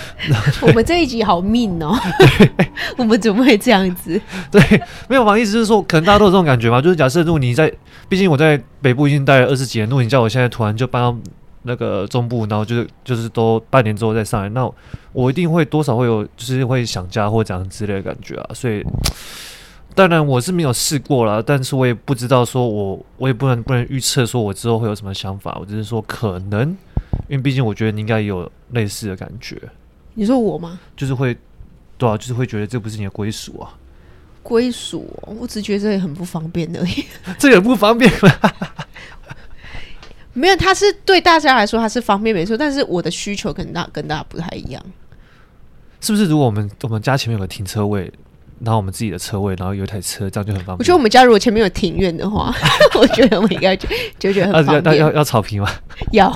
[0.62, 1.96] 我们这一集好命哦！
[2.96, 4.20] 我们怎么会这样子？
[4.50, 4.60] 对，
[5.08, 6.80] 没有嘛，意思是说，可能大家都有这种感觉嘛。
[6.80, 7.72] 就是假设，如果你在，
[8.08, 11.16] 毕竟我在北部已经待了二十几年，如果你叫我现在突然就搬到
[11.62, 14.68] 那个中部，然后就是就是都半年之后再上来，那
[15.12, 18.50] 我一定会多少会有，就是会想家或怎样之类的感觉啊。
[18.54, 18.84] 所以，
[19.94, 25.56] 当然我是没有试过啦，但是我也不知道说我我也不能不能预测说我之后会有什么想法。
[25.60, 26.68] 我只是说可能，
[27.28, 29.56] 因为毕竟我觉得你应该也有类似的感觉。
[30.14, 30.78] 你说我吗？
[30.96, 31.36] 就是会，
[31.96, 33.74] 对啊，就是会觉得这不是你的归属啊。
[34.42, 37.04] 归属、哦，我只觉得这也很不方便而已。
[37.38, 38.10] 这也不方便
[40.34, 44.84] 没有，他是对大家来说他是方便没错，但是我的需求跟大跟大家不太一样。
[46.00, 46.26] 是不是？
[46.26, 48.12] 如果我们我们家前面有个停车位？
[48.64, 50.78] 然后我们自己的车位，然后有一台车，这样就很方便。
[50.78, 52.54] 我觉得我们家如果前面有庭院的话，
[52.94, 54.96] 我觉得我们应该就就觉得很方便。
[54.96, 55.68] 要要要草坪吗？
[56.12, 56.30] 要。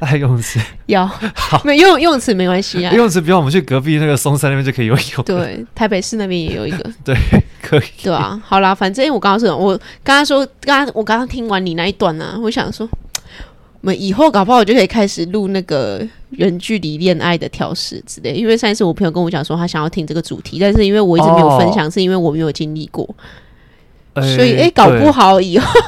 [0.00, 0.60] 还有游泳池？
[0.86, 1.06] 要。
[1.06, 2.92] 好，没游泳游泳池没关系啊。
[2.92, 5.24] 游泳池不用，我们去隔壁那个松山那边就可以游泳。
[5.24, 6.90] 对，台北市那边也有一个。
[7.04, 7.16] 对，
[7.62, 7.82] 可以。
[8.02, 12.88] 对啊，好啦，反正我刚刚说，我刚刚说，刚刚我刚刚听完你那一段呢、啊，我想说。
[13.84, 23.06] 我们以后搞不好我就可以开始录那个远距离恋爱的调试之类，因为上一次我朋友跟我讲说他想要听这个主题，但是因为我一直没有分享，哦、是因为我没有经历过，
[24.14, 25.80] 欸、所以哎、欸，搞不好 以后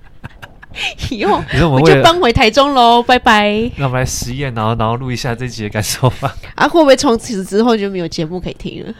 [1.12, 3.70] 以后我就搬回台中喽，拜拜。
[3.76, 6.34] 那我们来实验，然后然后录一下这集的感受吧。
[6.54, 8.94] 啊，会不会从此之后就没有节目可以听了？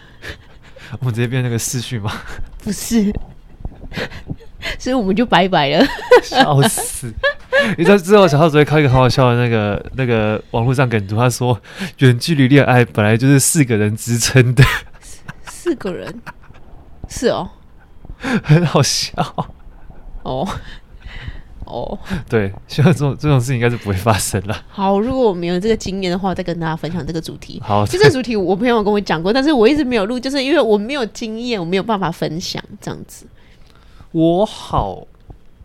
[1.00, 2.12] 我们直接变那个视讯吗？
[2.62, 3.10] 不是，
[4.78, 5.86] 所以我们就拜拜了。
[6.22, 7.12] 笑死！
[7.78, 11.60] 你知道之后小浩昨天开一个很好笑的那个那个网络上梗图，他说
[11.98, 14.64] 远距离恋爱本来就是四个人支撑的，
[15.46, 16.20] 四个人
[17.08, 17.48] 是哦，
[18.42, 19.12] 很好笑
[20.22, 20.48] 哦。
[21.66, 21.98] 哦，
[22.28, 24.64] 对，希望这种这种事情应该是不会发生了。
[24.68, 27.58] 好，如果我没有这个经验的话，再跟大家分享这个主题。
[27.64, 33.26] 好，就这个主题，我朋友跟我讲过，但是我一直没有录，就是因为我没有经验，我没有办法分享这样子。
[34.14, 35.04] 我好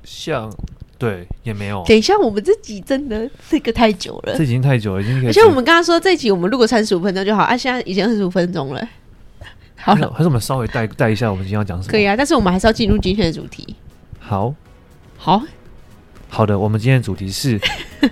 [0.03, 0.51] 像
[0.97, 1.83] 对也没有。
[1.87, 5.27] 等一下，我们这集真的这个太久了，这已经太久了，已经可以。
[5.27, 8.89] 而且我们刚刚说这集我们录个三十五分钟就好，啊，现在已经二十五分钟了。
[9.77, 11.91] 好了，还是我们稍微带带一下我们今天要讲什么？
[11.91, 13.75] 可以啊，但是我们还是要进入今天的主题。
[14.19, 14.51] 好，
[15.15, 15.43] 好。
[16.27, 17.59] 好的，我们今天的主题是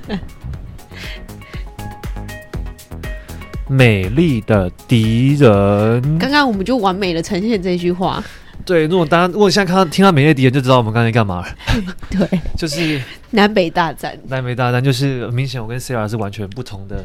[3.67, 6.19] 美丽的敌人。
[6.19, 8.23] 刚刚我们就完美的呈现这句话。
[8.67, 11.47] 对，如果大家如果现在看到听到美丽的敌人，就知道我们刚才干嘛了。
[12.11, 13.01] 对，就是
[13.31, 14.19] 南北大战。
[14.27, 17.01] 南北大战就是明显，我跟 Sara 是完全不同的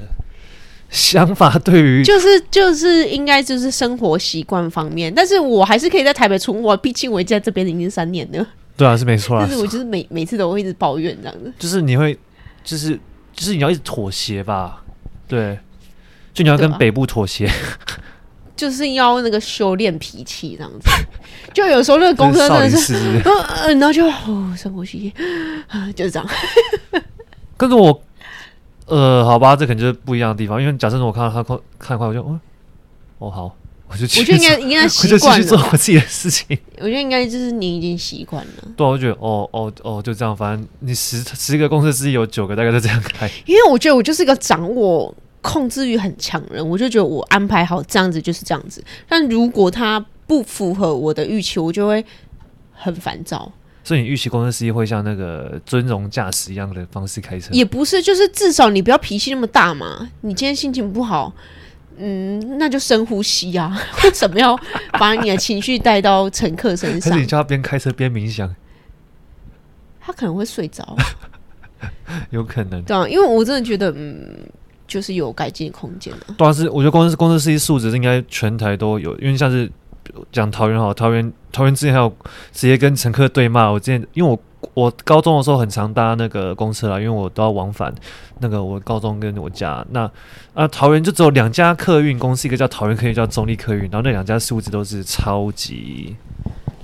[0.90, 1.57] 想法。
[1.61, 8.44] 对于就是就是应该就是生活习惯方面，但是我还是可以在台北存活，毕竟我在这边已经三年了。
[8.77, 9.46] 对啊，是没错啊。
[9.46, 11.53] 但是我就是每每次都会一直抱怨这样子。
[11.61, 12.18] 就是你会，
[12.64, 12.98] 就是
[13.33, 14.83] 就是你要一直妥协吧？
[15.29, 15.57] 对，
[16.35, 17.55] 就你要跟北部妥协，啊、
[18.62, 20.88] 就是要那个修炼脾气这样子。
[21.53, 23.22] 就有时候那个公车真的是，是，是，
[23.66, 25.12] 嗯，然后就哦，深呼吸，
[25.96, 26.29] 就是这样。
[27.57, 28.03] 跟着我，
[28.87, 30.61] 呃，好吧，这可能就是不一样的地方。
[30.61, 32.40] 因为假设我看到他看看快，我就哦，
[33.18, 33.57] 哦好。
[33.88, 36.57] 我就我觉得应该应该习惯了，做我自己的事情。
[36.79, 38.53] 我觉得应该就是你已经习惯了。
[38.75, 40.35] 对，我觉得哦哦哦，就这样。
[40.35, 43.31] 反正你十十个公司之一有九个大概都这样开。
[43.44, 48.83] 因为我觉得我就是一个掌握控制欲很强人，我就觉得我安排好这样子就是这样子。
[49.07, 52.03] 但如果他不符合我的预期，我就会
[52.73, 53.53] 很烦躁。
[53.85, 57.53] 所以你预期公司司机会像那个尊荣驾驶一样的方式开车？
[57.53, 60.09] 也不是，就是至少你不要脾气那么大嘛。
[60.21, 61.33] 你今天心情不好。
[61.99, 63.79] 嗯，那就深呼吸啊！
[64.03, 64.59] 为什么要
[64.93, 67.13] 把你的情绪带到乘客身上？
[67.13, 68.53] 可是你叫他边开车边冥想，
[70.01, 70.97] 他可能会睡着，
[72.31, 72.83] 有可能。
[72.83, 74.27] 对啊，因为我真的觉得，嗯，
[74.93, 76.35] 就是有改进的空间的。
[76.37, 79.71] 当然是，我觉得公司公司司机素质应该全台都有，因为像是
[80.31, 82.15] 讲桃园好，桃园桃园之前还有
[82.53, 83.71] 直接跟乘客对骂。
[83.71, 84.39] 我之前因为我。
[84.75, 87.93] 我高中的时候很常搭那个公车啦，因为我都要往返。
[88.39, 90.09] 那个我高中跟我家那
[90.55, 93.81] 啊桃园就只有两家客运公司，一个叫桃园客运，叫中立客运。
[93.91, 96.15] 然后那两家素质都是超级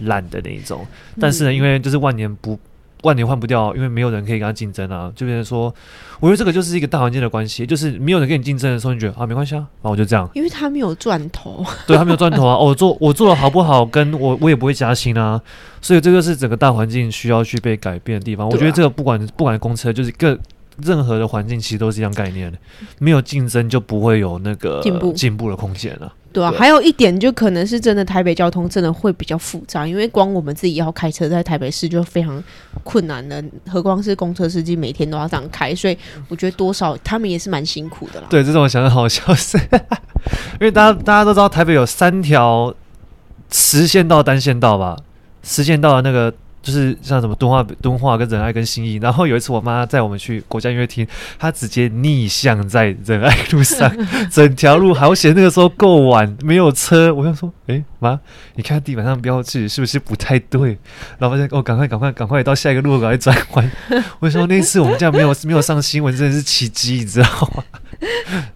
[0.01, 0.85] 烂的那一种。
[1.21, 2.59] 但是呢，因为就是万年不。
[3.03, 5.13] 万年换不掉，因为没有人可以跟他竞争啊！
[5.15, 5.73] 就变成说，
[6.21, 12.55] 我觉得这个就是一个大环境的关系，就是没有人跟你竞争的时候，你觉得啊没关系啊，然后我就这样，因为他没有赚头，对他没有赚头啊！
[12.59, 15.41] 哦、我做我做的好不好，跟我我也不会加薪啊，
[15.81, 18.47] 所以这个是整个大环境需要去被改变的地方。
[18.47, 20.37] 啊、我觉得这个不管不管公车，就是各
[20.83, 22.59] 任何的环境，其实都是一样概念的，
[22.99, 26.13] 没有竞争就不会有那个进步进步的空间了。
[26.39, 32.43] 对啊，还有一点就可能是真的，台北交通真的会比较复杂，因为光我们自己要开车在台北市就非常
[32.85, 35.97] 困难的，何况是公车司机每天都要这样开，所以
[36.29, 38.27] 我觉得多少他们也是蛮辛苦的啦。
[38.31, 42.75] 对，这种我想的好笑是，因为大家大家都知道台北有三条
[43.51, 44.97] 实线道、单线道吧，
[45.43, 46.33] 实线道的那个。
[46.63, 51.07] 就是像什么敦化、敦化跟仁爱跟新义，然后有一次我妈带我们去国家音乐厅，
[51.39, 53.91] 她直接逆向在仁爱路上，
[54.31, 57.15] 整条路好险，那个时候够晚，没有车。
[57.15, 58.19] 我就说，哎妈，
[58.55, 60.79] 你看地板上标志是不是不太对？
[61.19, 63.71] 然后发现哦，赶快赶快赶快到下一个路赶快转弯。
[64.21, 67.65] 我说那次我们家没有没有上新闻，真的是奇迹，你知道吗？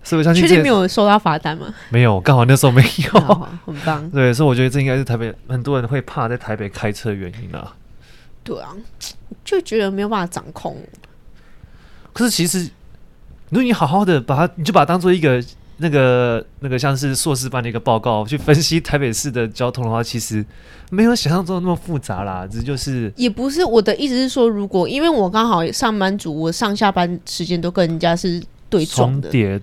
[0.05, 0.35] 是不是？
[0.35, 1.67] 确定没有收到罚单吗？
[1.89, 4.07] 没有，刚好那时候没有，很棒。
[4.11, 7.73] 对，所以我觉得这应该是台北很多人会怕在台北开车的原因啊。
[8.45, 8.75] 对啊，
[9.45, 10.77] 就觉得没有办法掌控。
[12.13, 12.69] 可是其实，
[13.51, 15.43] 如果你好好的把它，你就把它当做一个
[15.79, 20.45] 那个那个像是硕士班的一个报告去分析台北市的交通的话，其实
[20.91, 22.47] 没有想象中的那么复杂啦。
[22.51, 29.59] 这就是也不是我的意思是说，如果因为我刚好上班族，我上下班时间都跟人家是对撞的，对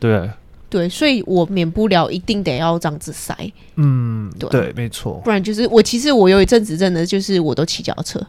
[0.69, 3.35] 对，所以我免不了一定得要这样子塞。
[3.75, 5.21] 嗯，对，对没错。
[5.23, 8.19] 不然就是我其实我有一阵子真的就是我都骑脚踏车。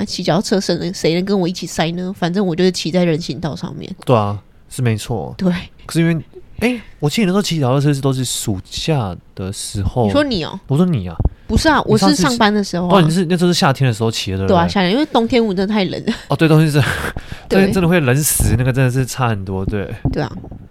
[0.00, 2.12] 啊，骑脚踏车谁能谁能跟我一起塞呢？
[2.16, 3.94] 反正我就是骑在人行道上面。
[4.04, 5.34] 对啊，是没错。
[5.36, 5.52] 对，
[5.86, 6.14] 可是因为，
[6.60, 10.06] 哎、欸，我记得那时候骑脚踏车是都是暑假的时候。
[10.06, 10.60] 你说你哦、喔？
[10.68, 11.14] 我说你啊？
[11.46, 12.98] 不是啊，我是上班的时候、啊。
[12.98, 16.12] 哦，你是那时候是夏天的时候骑的对，对啊，夏天，因为冬天我真的太冷了。
[16.28, 16.80] 哦，对，冬天是，
[17.48, 19.64] 对，真的会冷死，那个真的是差很多。
[19.66, 20.30] 对，对啊。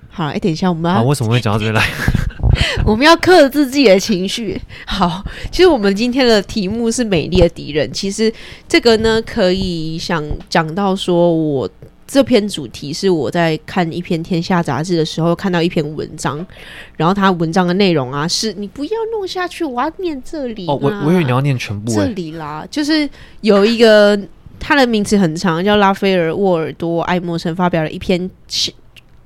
[0.10, 1.00] 好，哎、欸，等一下我们要。
[1.00, 1.86] 啊，为什么会讲到这边来？
[2.86, 4.60] 我们要克制自己的情绪。
[4.86, 7.92] 好，其实我们今天的题目是美丽的敌人。
[7.94, 8.32] 其实
[8.68, 11.70] 这个呢，可以想讲到说，我
[12.08, 16.44] 这篇主题是我在看一篇《天下》杂志的时候看到一篇文章，
[16.98, 20.66] 然后它文章的内容啊，是你不要弄下去，我要念这里。
[20.68, 21.94] 哦，我我以为你要念全部。
[21.94, 23.08] 这里啦，就是
[23.42, 24.20] 有一个
[24.60, 28.30] 它的名字很长，叫拉斐尔·沃尔多·爱默生发表了一篇。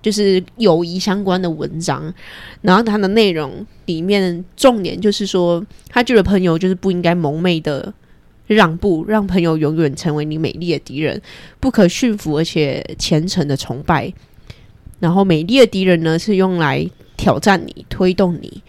[0.03, 2.13] 就是友谊相关的文章，
[2.61, 7.91] 然后他的内容里面重点就是说，他觉得朋友就是不应该蒙昧的
[8.47, 11.19] 让步，让朋友永远成为你美丽的敌人，
[11.61, 14.13] 不可驯服而且虔诚的崇拜。
[14.99, 16.85] 然后美丽的敌人呢，是用来
[17.15, 18.61] 挑战你、推动你。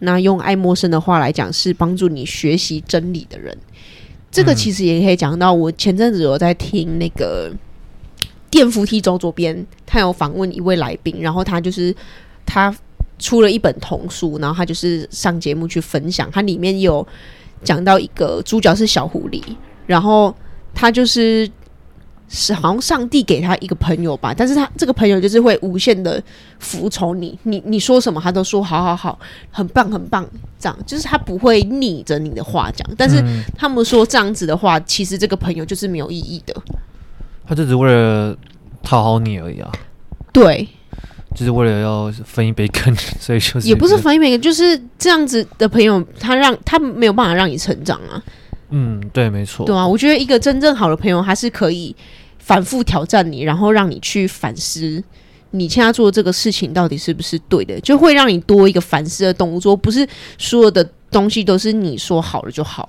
[0.00, 3.56] 那用爱默生的话来讲，是帮助你学习真理的人。
[4.32, 7.52] 这个其实也可以讲到，我前阵子有在听那个。
[8.50, 11.94] 电扶梯走左边，他有访问一位来宾，然后他就是
[12.44, 12.74] 他
[13.18, 16.28] 出了一本童书，然后他就是上节目去分享。
[16.30, 17.06] 他里面有
[17.62, 19.40] 讲到一个主角是小狐狸，
[19.86, 20.34] 然后
[20.74, 21.48] 他就是
[22.28, 26.22] 是好像上帝给他一个朋友吧，但是他这个朋友就是会无限的
[26.58, 29.18] 服从你，你你说什么他都说好好好，
[29.50, 32.88] 很棒很棒，这样就是他不会逆着你的话讲。
[32.96, 33.22] 但是
[33.56, 36.54] 他们说这样子的话，其实这个朋友就是没有意义的。
[37.50, 38.36] 他就只为了
[38.80, 39.72] 讨好你而已啊！
[40.32, 40.68] 对，
[41.34, 48.22] 就是为了要分一杯羹，所以就是也不是分一杯羹，就是这样子的朋友，他让他没有办法让你成长啊。
[48.68, 49.66] 嗯，对，没错。
[49.66, 51.92] 对啊，我觉得一个真正好的朋友，他是可以
[52.38, 55.02] 反复挑战你，然后让你去反思
[55.50, 60.06] 你现在做的这个事情到底是不是对的，就会让你多一个反思的动作，不是
[60.38, 62.88] 所有的东西都是你说好了就好。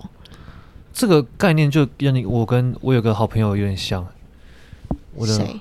[0.94, 4.06] 这个概念就跟你我跟我有个好朋友有点像。
[5.16, 5.60] 我的谁？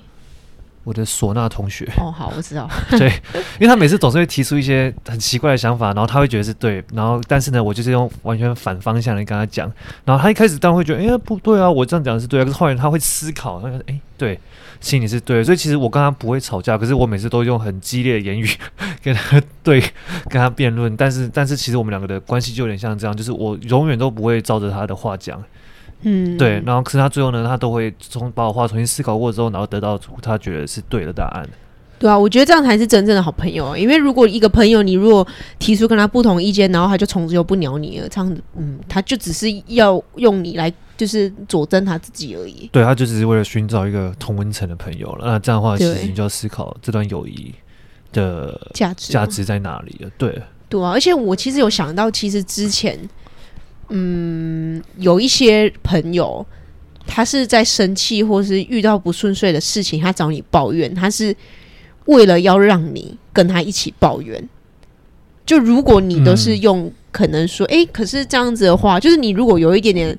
[0.83, 1.87] 我的唢呐同学。
[1.97, 2.67] 哦，好，我知道。
[2.97, 3.07] 对，
[3.59, 9.71] 因为他每次总是会提出一些很奇怪的想法，然后他会觉得是对，然后但是呢，我就是用完全反方向来跟他讲，
[10.05, 14.39] 然后他一开始当然会觉得，哎、欸，不对啊，我这样讲的是对啊，可是后来他会思考，他说，哎，对，
[14.79, 18.49] 心里是对，所以其实我跟他不会吵架，可是我每次都用很激烈的言语
[19.03, 19.79] 跟他对，
[20.29, 25.43] 跟他辩论，但是但是其实我们两个的关系就有点像这样，就是我永远都不会照着他的话讲。
[26.03, 31.47] 嗯，对，然后可是他最后呢，他都会从把我话重新思考过之后，然后得到他觉得是对的答案。
[31.99, 33.77] 对啊，我觉得这样才是真正的好朋友。
[33.77, 35.25] 因为如果一个朋友，你如果
[35.59, 42.67] 提出跟他不同意见，然后他就从此就不鸟你了，这样子，嗯，他就只是要用你来就是佐证他自己而已。
[42.71, 45.27] 对，他就只是为了寻找一个同温层的朋友了。
[45.27, 47.53] 那这样的话，其实你就要思考这段友谊
[48.11, 50.09] 的价值价值在哪里了。
[50.17, 52.97] 对，对啊，而且我其实有想到，其实之前。
[53.93, 56.45] 嗯，有一些朋友，
[57.05, 61.35] 他是在生气或是遇到不顺遂的事情，他找你抱怨，他是
[62.05, 64.49] 为了要让你跟他一起抱怨。
[65.45, 70.17] 就如果你都是用可能说，哎、可是这样子的话，就是你如果有一点点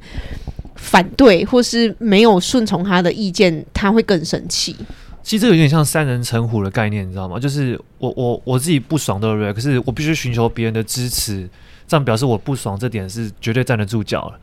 [0.75, 4.77] 反对或是没有顺从他的意见，他会更生气。
[5.23, 7.39] 其实这有点像三人成虎的概念，你知道吗？
[7.39, 9.51] 就是我我我自己不爽对不对？
[9.53, 11.49] 可是我必须寻求别人的支持。
[11.93, 14.39] 这样表示我不爽，这点是绝对站得住脚了，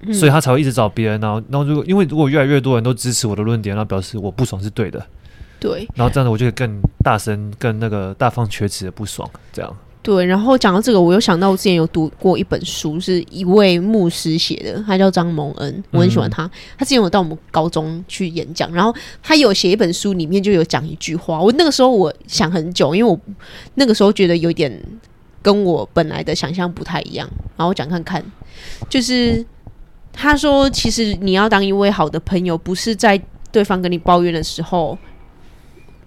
[0.00, 1.20] 嗯、所以他才会一直找别人。
[1.20, 5.00] 然后，然后如果因为如果越来越多人都支持我的论点，那表示我不爽是对的。
[5.60, 5.86] 对。
[5.94, 9.30] 然后这样子，我就会更大声、更那个大放厥词的不爽。
[9.52, 9.76] 这样。
[10.02, 10.24] 对。
[10.24, 16.44] 然后讲到这个，我又想到我之前有读过一本书，是一位牧师写的，他叫张蒙恩，我很喜欢他。
[16.44, 21.40] 嗯、他之前有到我们高中去演讲，然后他有写一本书，里面就有讲一句话。
[21.40, 23.16] 我那个时候我想很久，因为我
[23.74, 24.82] 那个时候觉得有点。
[25.44, 28.24] 跟我本来的想象不太一样，然后我讲看看，
[28.88, 29.44] 就是
[30.10, 33.20] 他说，其实你要当一位好的朋友，不是在
[33.52, 34.96] 对方跟你抱怨的时候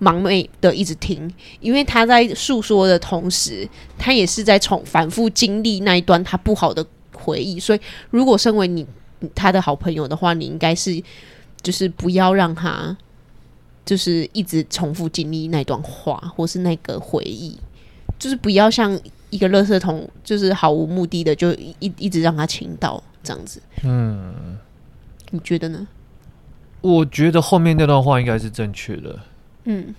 [0.02, 0.28] 盲目
[0.60, 8.84] 的一直听，因为他在诉说的同时，他也是在重反复经历那一段他不好的回忆，所以如果身为你
[9.36, 11.00] 他的好朋友的话，你应该是
[11.62, 12.98] 就是不要让他
[13.86, 17.56] 就是一直重复经历那段话或是那个回忆，
[18.18, 19.00] 就是不要像。
[19.30, 23.62] 一个垃圾桶，就是毫无目的的，就一一直让他倾倒这样子。
[23.84, 24.58] 嗯，
[25.32, 25.88] 你觉得呢？
[26.82, 29.20] 我觉得后面那段话应该是正确的。
[29.66, 29.94] 嗯，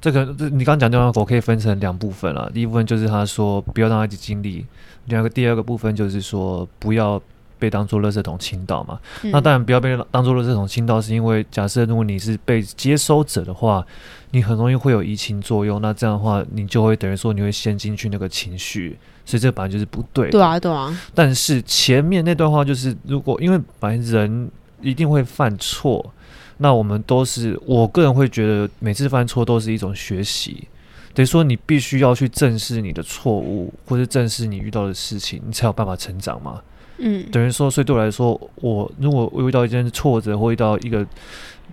[0.00, 2.50] 这个这你刚刚讲那段话，我可以分成两部分了。
[2.52, 4.64] 第一部分就是他说不要让他一直经历，
[5.06, 7.20] 另外一个第二个部分就是说不要。
[7.58, 8.98] 被当做垃圾桶倾倒嘛？
[9.22, 13.84] 嗯、那当然不要被当做垃圾桶倾倒，是因为假设如果你是被接收者的话，
[14.30, 15.80] 你很容易会有移情作用。
[15.80, 20.30] 那这样的话，你就会等于说你会陷进去那个情绪，所以这本来就是不对。
[20.30, 20.96] 对啊，对啊。
[21.14, 24.50] 但是前面那段话就是，如果因为反正人
[24.80, 26.12] 一定会犯错，
[26.58, 30.68] 那我们都是，我个人会觉得每次犯错都是一种学习。
[31.14, 36.60] 等于说你必须要去正视你的错误，或是正视你遇到的事情，你才有办法成长嘛。
[36.98, 41.06] 嗯，等于说，所以对我来说，我如果我遇到一件挫折或遇到一个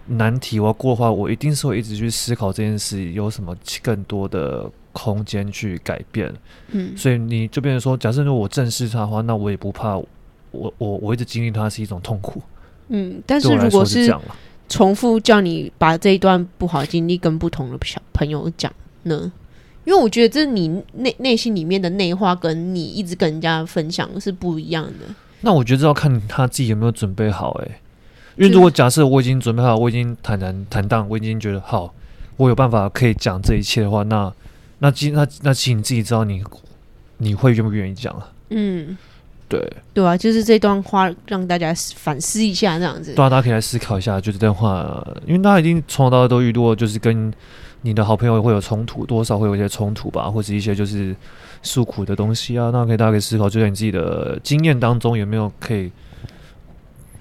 [0.08, 6.32] 难题我要过的话，我一定是会一直去思考这件事有什么更多的空间去改变。
[6.70, 10.08] 嗯，所以你就变成说，假设如果我正视它的话，那我也不怕我
[10.52, 12.42] 我我一直经历它是一种痛苦。
[12.90, 14.16] 嗯，但是如果是
[14.70, 18.72] 重复叫你把这一段不好的经历跟不同的小朋友讲
[19.04, 19.32] 呢？
[19.86, 25.14] 因为我觉得这是你内内心里面的内化，跟你一直跟人家分享是不一样的。
[25.42, 27.80] 那我觉得这要看他自己有没有准备好诶、欸，
[28.36, 31.94] 因为如果假设我已经准备好，我已经坦然坦荡，我已经觉得好，
[32.38, 34.34] 我有办法可以讲这一切的话，那
[34.80, 36.44] 那其那那其实你自己知道你
[37.18, 38.32] 你会愿不愿意讲啊？
[38.50, 38.98] 嗯，
[39.48, 43.14] 对对啊，就是这段话让大家反思一下，这样子。
[43.14, 47.32] 对啊，大家可以来思考一下，就是这段话，因为大家已经从小到大都遇到，就是跟。
[47.86, 51.16] 你的好朋友会有冲突，多少会有一些冲突吧，或者一些就是
[51.62, 52.72] 诉苦的东西啊。
[52.74, 55.92] 那可以大家可以思考，就在你自己的经验当中有没有可以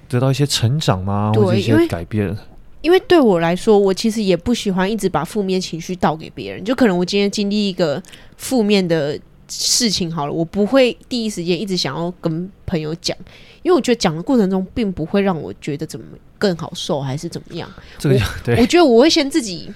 [0.09, 1.31] 得到一些成长吗？
[1.35, 2.25] 或者一些改变？
[2.29, 2.39] 因为，
[2.81, 6.65] 因为对我来说，我其实也不喜欢一直把负面情绪倒给别人。
[6.65, 8.03] 就可能我今天经历一个
[8.39, 13.15] 负面的事情，好了，我不会第一时间一直想要跟朋友讲，
[13.63, 16.07] 因为我觉得讲的过程中并不会让我觉得怎么
[16.39, 17.71] 更好受，还是怎么样。
[17.99, 19.71] 这个对，我觉得我会先自己。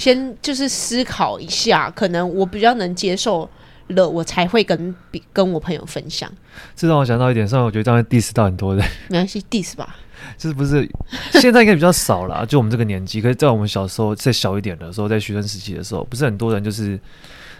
[0.00, 3.46] 先就是思考一下，可能我比较能接受
[3.88, 4.94] 了，我才会跟
[5.30, 6.32] 跟我朋友分享。
[6.74, 9.96] 这让我想到一点，虽然我觉得这样 diss 到很多人，没关系，diss 吧。
[10.38, 10.88] 就是不是
[11.32, 13.20] 现在应该比较少了， 就我们这个年纪。
[13.20, 16.98] 可是，在我们小时候再小一点的时候，在学生时期的时候，不是很多人就是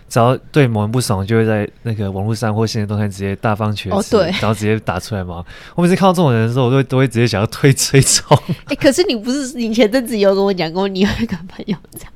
[0.08, 5.44] 只要对某人不爽，就会在那个网络上或现实动态直接大方全词，哦，对，然后直接打出来嘛。
[5.74, 8.34] 我每次看到这种人的时候，我都会都会直接想要推 追冲。
[8.46, 12.12] 哎、欸，可是你不是你前阵子有跟我讲过，你有一个朋友这样。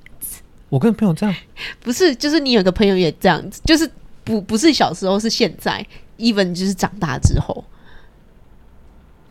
[0.74, 1.32] 我跟朋友这样，
[1.78, 3.88] 不是，就是你有个朋友也这样子，就是
[4.24, 5.86] 不不是小时候，是现在
[6.18, 7.64] ，even 就是长大之后。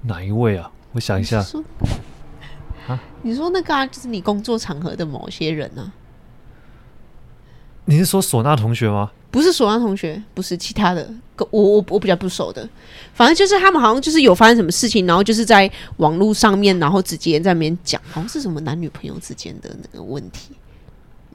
[0.04, 0.72] 哪一位啊？
[0.94, 1.40] 我想一下。
[1.40, 1.64] 你说，
[2.88, 5.92] 啊、你说那个啊，就是你工作场合的某些人呢、啊？
[7.84, 9.12] 你是说唢呐同学吗？
[9.30, 11.14] 不是唢呐同学，不是其他的，
[11.50, 12.70] 我我我比较不熟的，
[13.14, 20.56] 反正就是他们好像就是有发生什么事情，然后就是在网络上面，然后直接在那边讲，好像是什么男女朋友之间的那个问题。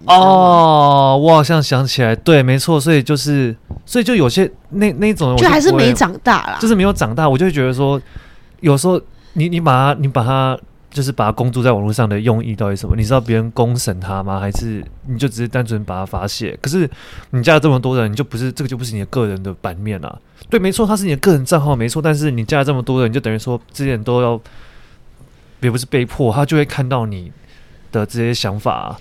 [0.06, 8.00] 哦，我好像想起来，对，没错，所以就是，所以就有些那那种人就，就还是没长大啦，就是没有长大，我就会觉得说，
[8.60, 9.00] 有时候
[9.32, 10.58] 你你把他你把他
[10.90, 12.96] 就是把他公诸在网络上的用意到底什么？
[12.96, 14.40] 你知道别人公审他吗？
[14.40, 16.56] 还是你就只是单纯把他发泄？
[16.62, 16.88] 可是
[17.30, 20.18] 你加了这么多人，你就不是这个就不是你的个人的版面啊？
[20.48, 24.40] 对，没错，他是你的个人账号，没错，但是你加了这么多人，你就等于说这些人都要，
[25.60, 27.30] 也不是被迫，他就会看到你
[27.92, 28.96] 的这些想法啊。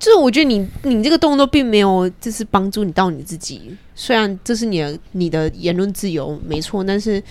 [0.00, 7.22] 就是我觉得你你这个动作并没有就是帮助你到你自己，虽然这是你的你的言论自由没错，但是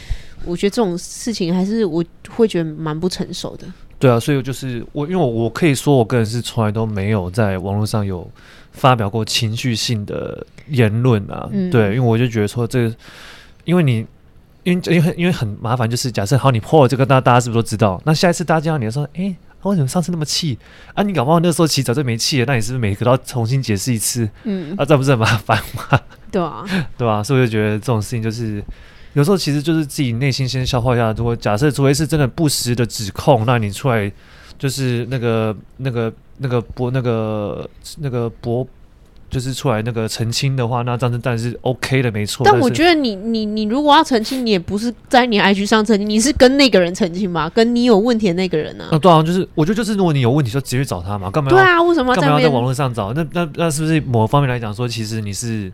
[0.46, 3.66] 我觉得这种事情还是我会觉得蛮不成熟的。
[3.98, 8.30] 对啊，所以就是我因为我我可以说我个人是从来都没有在网络上有
[8.72, 12.96] 发表过情绪性的言论啊，嗯、对，因为我就觉得说这个，
[13.66, 14.06] 因为你
[14.64, 18.00] 因为因为因为很麻烦，就是假设好你破了这个，那大家是不是都知道？
[18.06, 19.36] 那下一次大家见到你的时候，哎、欸。
[19.64, 20.58] 为什么上次那么气
[20.94, 21.04] 啊？
[21.04, 24.30] 你搞不好那时候其实早就没气了，那你是不是每个都要重新解释一次？
[24.44, 26.00] 嗯，啊，这不是很麻烦吗？
[26.32, 26.64] 对啊，
[26.98, 27.22] 对吧？
[27.24, 28.64] 所以我就觉得这种事情就是
[29.14, 31.12] 有时候其实就是自己内心先消化一下。
[31.14, 34.12] 如果假设除非是真的不实的指控，那你出来
[34.58, 38.68] 就是那个那个那个博那个那个博。
[39.30, 42.44] 就是出来那个澄清的话，那这样子当然是 OK 的，没错。
[42.44, 48.96] 但我觉得你你你如果要澄清，你也不是在你 IG 上澄清，你是跟那个人澄清嘛，跟你有问题的那个人呢、啊？
[48.96, 51.58] 啊，对啊，就是我觉得就是如果你有问题，就直接去找他嘛，干嘛要？
[51.58, 53.14] 对啊，为什么要干嘛要在网络上找？
[53.14, 55.72] 那那那是不是某方面来讲说，其实你是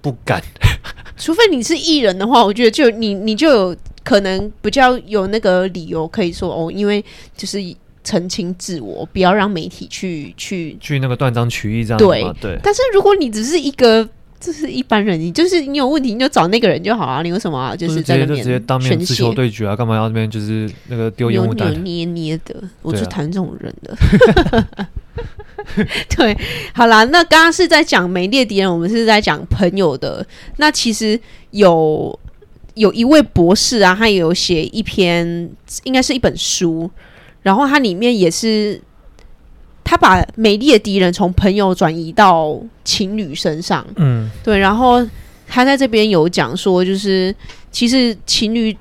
[0.00, 0.42] 不敢？
[1.16, 7.04] 除非你是艺人的话，我觉得就你你就有可能比较有那个理由可以说哦，因为
[7.36, 7.58] 就是。
[8.04, 12.60] 澄清自我，不要让媒体去去去那个断章取义这样子对对。
[12.62, 14.06] 但是如果你只是一个
[14.38, 17.22] 就是一般人，你就是你有问题你就找那个人就好啊。
[17.22, 17.74] 你为什么啊？
[17.74, 19.74] 就是在那边直接当面直球对决啊？
[19.74, 21.82] 干嘛要那边就是那个丢烟雾弹？
[21.82, 23.96] 捏捏的，我就谈这种人的。
[26.14, 26.36] 对，
[26.74, 30.24] 好啦，那刚刚是在讲美丽的敌人，我们是在讲朋友的。
[30.58, 31.18] 那其实
[31.52, 32.18] 有
[32.74, 35.50] 有一位博士啊，他也有写一篇，
[35.84, 36.90] 应该是一本书。
[37.44, 38.82] 然后它里面也是，
[39.84, 43.86] 他把美丽的敌人从朋友转移到情侣身上。
[43.96, 44.58] 嗯，对。
[44.58, 45.06] 然后
[45.46, 47.32] 他在这边有讲说，就是
[47.70, 48.76] 其实情侣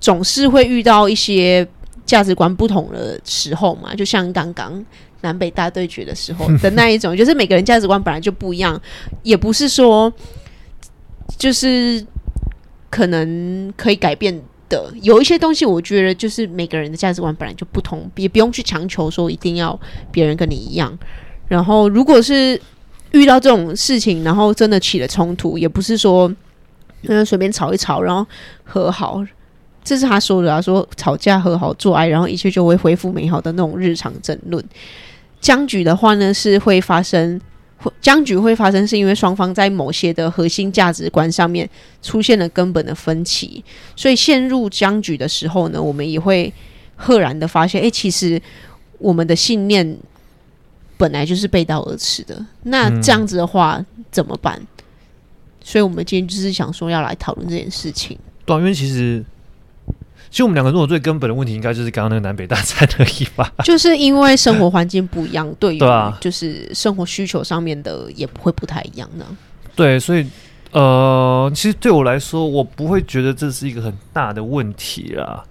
[0.00, 1.64] 总是会遇到一些
[2.04, 4.84] 价值观不同的时候嘛，就像刚刚
[5.20, 8.80] 南北大对决的时候 的那一种，就是每个人价值观本来就不一样，
[9.22, 10.10] 也不是说
[11.36, 12.04] 就是
[12.88, 14.92] 可能可以改变的。
[15.02, 19.78] 有一些东西，我觉得就是每个人的价值观本来就不同，也不用去强求说一定要
[20.10, 20.96] 别人跟你一样。
[21.48, 22.60] 然后，如果是
[23.12, 26.32] 遇到这种事情，然后真的起了冲突，也不是说
[27.02, 28.26] 嗯随便吵一吵，然后
[28.64, 29.24] 和好。
[29.84, 34.64] 这是他说的啊，说吵架和好做爱，然后一切就会恢复美好的那种日常争论。
[35.40, 37.40] 僵局的话呢，是会发生，
[38.00, 41.68] 僵局会发生是因为双方在某些的核心价值观上面
[42.02, 43.62] 出现了根本的分歧，
[43.94, 46.52] 所以陷入僵局的时候呢，我们也会
[46.96, 48.40] 赫然的发现，哎，其实
[48.98, 49.96] 我们的信念
[50.96, 52.44] 本来就是背道而驰的。
[52.64, 54.60] 那这样子的话、嗯、怎么办？
[55.62, 58.18] 所以我们今天就是想说要来讨论这件事情。
[58.44, 59.24] 对，因为其实。
[60.36, 63.50] 其实我们两个如果最根本的问题，应该就是刚刚那个南北大战而已吧。
[63.64, 65.80] 就是因为生活环境不一样，对于
[66.20, 69.24] 就是生活需求上面的也不会不太一样呢。
[69.74, 70.26] 对，所以
[70.72, 75.42] 呃，其实对我来说，我不会觉得这是一个很大的问题啦。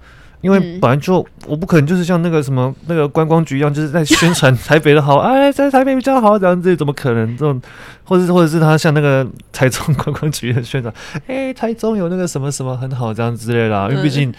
[0.41, 7.59] 因为本来就我不可能就是像那个什么那个观光局一样，就是在宣传台北的好，哎，在台北比较好这样子，怎么可能这种？
[8.03, 10.93] 或者或者是他像那个台中观光局的宣传，
[11.25, 13.87] 哎，台中有那个什么什么很好这样之类的啦。
[13.89, 14.31] 因为毕竟。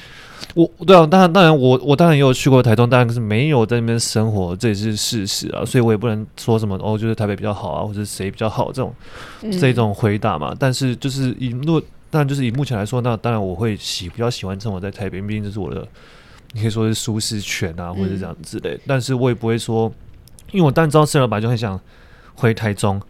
[0.54, 8.94] 我对啊，当然当然我，我我当然也有去过台中，当然是没有在那边生活，这也是事实啊，所以我也不能说什么哦，就是台北比较好啊，或者谁比较好这种、
[9.42, 10.54] 嗯、这种回答嘛。
[10.58, 11.80] 但是就是以若
[12.10, 15.86] 当然就是以目前来说，那当然我会喜比较喜欢生活在台北，毕竟这是我的，
[16.52, 18.70] 你可以说是舒适圈啊，或者这样之类。
[18.70, 19.92] 嗯、但是我也不会说，
[20.52, 21.78] 因为我当然知道四老板就很想
[22.34, 23.00] 回台中，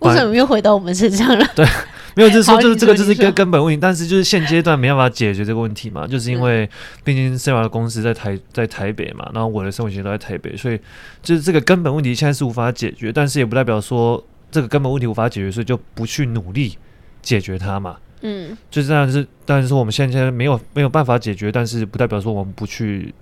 [0.00, 1.46] 为什么又回到我们身上了？
[1.54, 1.66] 对。
[2.14, 6.68] 没有，就是说，就是这个就是一个根本问题，但是就是现阶段没办法解决这个问题嘛，就是因为
[7.04, 10.78] 毕竟 Sara 的公司在台在台北嘛，然后我的生活圈都在台北，所以
[11.22, 16.76] 就是这个根本问题现在是无法解决，但是也不代表说这个根本问题无法解决，所以就不去努力
[17.22, 17.96] 解决它嘛。
[18.22, 23.14] 嗯，就是这样，是但是说我们现在没有没有办法解决，但是不代表说我们不去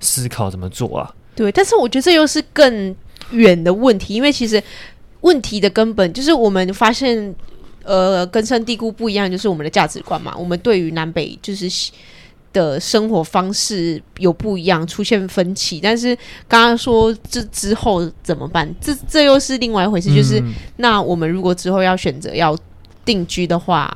[0.00, 1.14] 思考怎么做啊。
[1.36, 2.94] 对，但是我觉得这又是更
[3.30, 4.62] 远的问题，因为其实
[5.20, 7.34] 问题的根本就是我们发现。
[7.84, 10.34] 呃，根深蒂固不一样，就是我们的价值观嘛。
[10.36, 11.68] 我们对于南北就是
[12.52, 15.80] 的生活方式有不一样，出现分歧。
[15.80, 16.16] 但是
[16.48, 18.72] 刚刚说这之后怎么办？
[18.80, 20.14] 这这又是另外一回事。
[20.14, 22.56] 就是、嗯、那我们如果之后要选择要
[23.04, 23.92] 定居的话，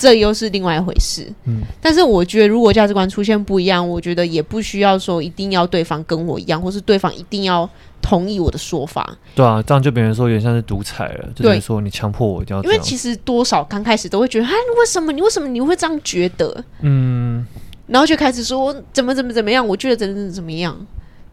[0.00, 1.30] 这又是另外一回事。
[1.44, 7.68] 嗯，但是我觉得如果价值观出现不一样，我觉得也不需要说一定要对方跟我一样，或是对方一定要。
[8.02, 12.62] 同意我的说法，对啊，这样就别人说有点像是独裁了，就是说你强迫我一定要。
[12.62, 16.64] 因为其实多少刚开始都会觉得，哎，为什么你为什么你会这样觉得？
[16.80, 17.46] 嗯，
[17.86, 20.74] 然后就开始说怎么怎么怎么样，我觉得怎么怎么怎么样。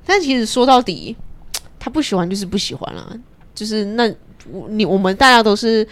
[0.06, 1.16] 但其实说到底，
[1.80, 3.18] 他不喜欢就是不喜欢啦，
[3.56, 4.14] 就是那
[4.68, 5.88] 你我们大家都是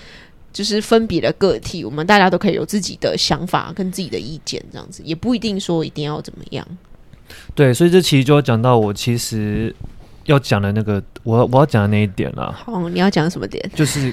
[0.55, 6.65] 就是分别的个体，我们大家都可以有自己的想法跟自己的意见，这样子也不一定说一定要怎么样。
[7.53, 9.75] 对，所以这其实就要讲到我其实。
[10.25, 12.59] 要讲的那个，我我要讲的那一点啦。
[12.65, 13.63] 哦，你要讲什么点？
[13.75, 14.11] 就是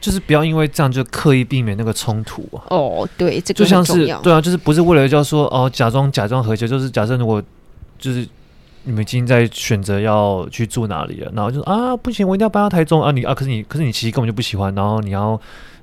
[0.00, 2.64] 就是不要因为这样就刻意避免那个冲突啊。
[2.70, 7.42] 哦，对，这个就像是对啊，就是不是为了叫说哦，假装假装和谐，就是假设如果
[7.98, 8.26] 就是
[8.86, 15.38] 你们已经在选择要去住哪里了，然后就说啊，不行，我一定要搬到台中啊，你啊，可是你可是你其实根本就不喜欢，然后你要。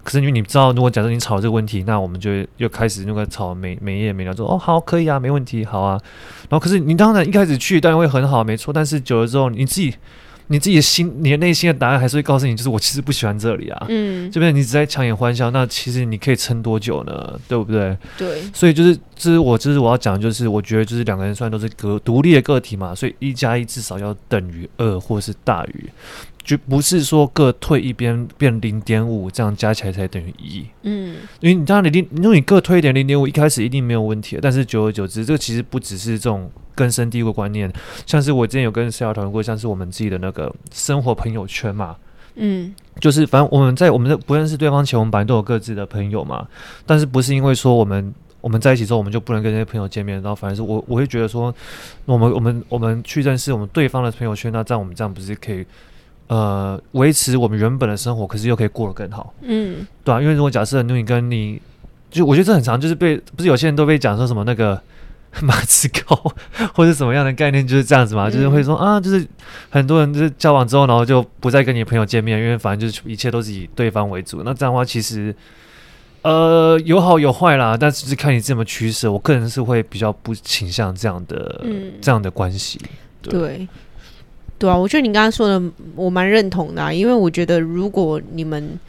[0.05, 5.97] 可是因为你知道，如果假设你吵这个问题，那我们就又开始那个吵每每夜每聊，说哦好可以啊，没问题，好啊。
[6.49, 8.73] 然后可是你当然一开始去当然会很好，没错。
[8.73, 9.95] 但是久了之后，你自己
[10.53, 13.87] 你自己的心，你的内心的答案还是会告诉你，就是我其实不喜欢这里啊。
[13.89, 17.39] 嗯，这边你只在强颜欢笑，那其实你可以撑多久呢？
[17.47, 17.97] 对不对？
[18.15, 18.43] 对。
[18.53, 25.89] 所以就是，这是我就是我要讲，就是我觉得就是两个人虽然都是个独立的个体嘛，所以一加一至少要等于二，或是大于。
[26.43, 30.65] 就不是说各退一边变零点五，这样加起来才等于一。
[30.81, 34.37] 嗯，因为你当然你零，因为你各退一点零点五，一开始一定没有问题。
[34.41, 37.71] 但是久而久之，这个其实不只是这种根深蒂固观念，
[38.05, 41.95] 像是我之前有跟 Sara 讨论过，像是我们自己的那个生活朋友圈嘛。
[42.35, 46.45] 嗯，就是反正我们在我们的不认识对方前，我们本来都有各自的朋友嘛。
[46.85, 50.21] 但是不是因为说我们我们在一起之后，我们就不能跟那些朋友见面？
[50.21, 51.53] 然后反而是我我会觉得说，
[52.05, 55.65] 我们我们我们去认识我们对方的朋友圈，那这样我们这样不是可以？
[56.28, 61.61] 呃，维持我们原本的生活，可是又可以过得更好，嗯，对啊，因为如果假设你跟你，
[62.09, 64.82] 就我觉得这很常，就是被不是有些人都被讲说什么那个
[65.41, 66.32] 马子狗
[66.74, 69.28] 或者什么样的概念，就是这样子嘛，嗯、就是会说啊，就是
[69.69, 74.41] 很多人就是交往之后，然后就不再跟你朋友见面，因为反正就是一切都是以对方为主。
[74.45, 75.36] 那这样的话，其实
[76.21, 79.11] 呃有好有坏啦，但是是看你怎么取舍。
[79.11, 82.80] 我个人是会比较不倾向这样的，嗯、这样的关系，
[83.21, 83.32] 对。
[83.32, 83.67] 对
[84.64, 85.61] 对啊，我觉得你刚刚说的
[85.93, 88.80] 我蛮认同的啊，因为我觉得如果你们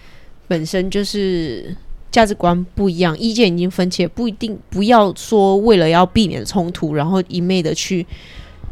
[0.47, 1.77] 本身就是
[2.13, 8.07] 价值观不一样，意见已经分歧，不一定不要说为了要避免冲突，然后一昧的去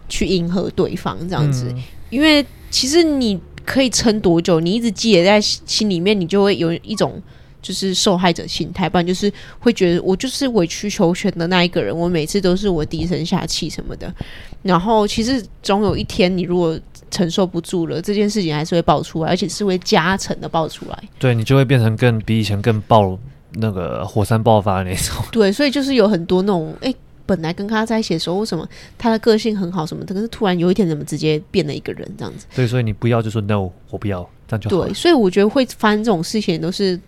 [0.08, 7.20] 去迎合对方这样子，嗯、因为其实你可以撑多久，你一直记得在心里面，你就会有一种。
[7.62, 14.12] 就是受害者心态，不然就是会觉得我就是委曲求全的那一个人，我每次都是我低声下气什么的。
[14.62, 16.76] 然后其实总有一天，你如果
[17.12, 21.04] 承受不住了，这件事情还是会爆出来，而且是会加成的爆出来。
[21.20, 23.16] 对，你就会变成更比以前更爆
[23.52, 25.24] 那个火山爆发的那种。
[25.30, 26.92] 对，所以就是有很多那种，哎，
[27.24, 32.46] 本来跟他在一起的时候，为什么他的个性很好什么的，可是突然有一天怎么直接变了一个人这样子？
[32.54, 34.84] 对，所以你不要就说 no，我不要，这样就好。
[34.84, 36.98] 对，所以我觉得会发生这种事情都是。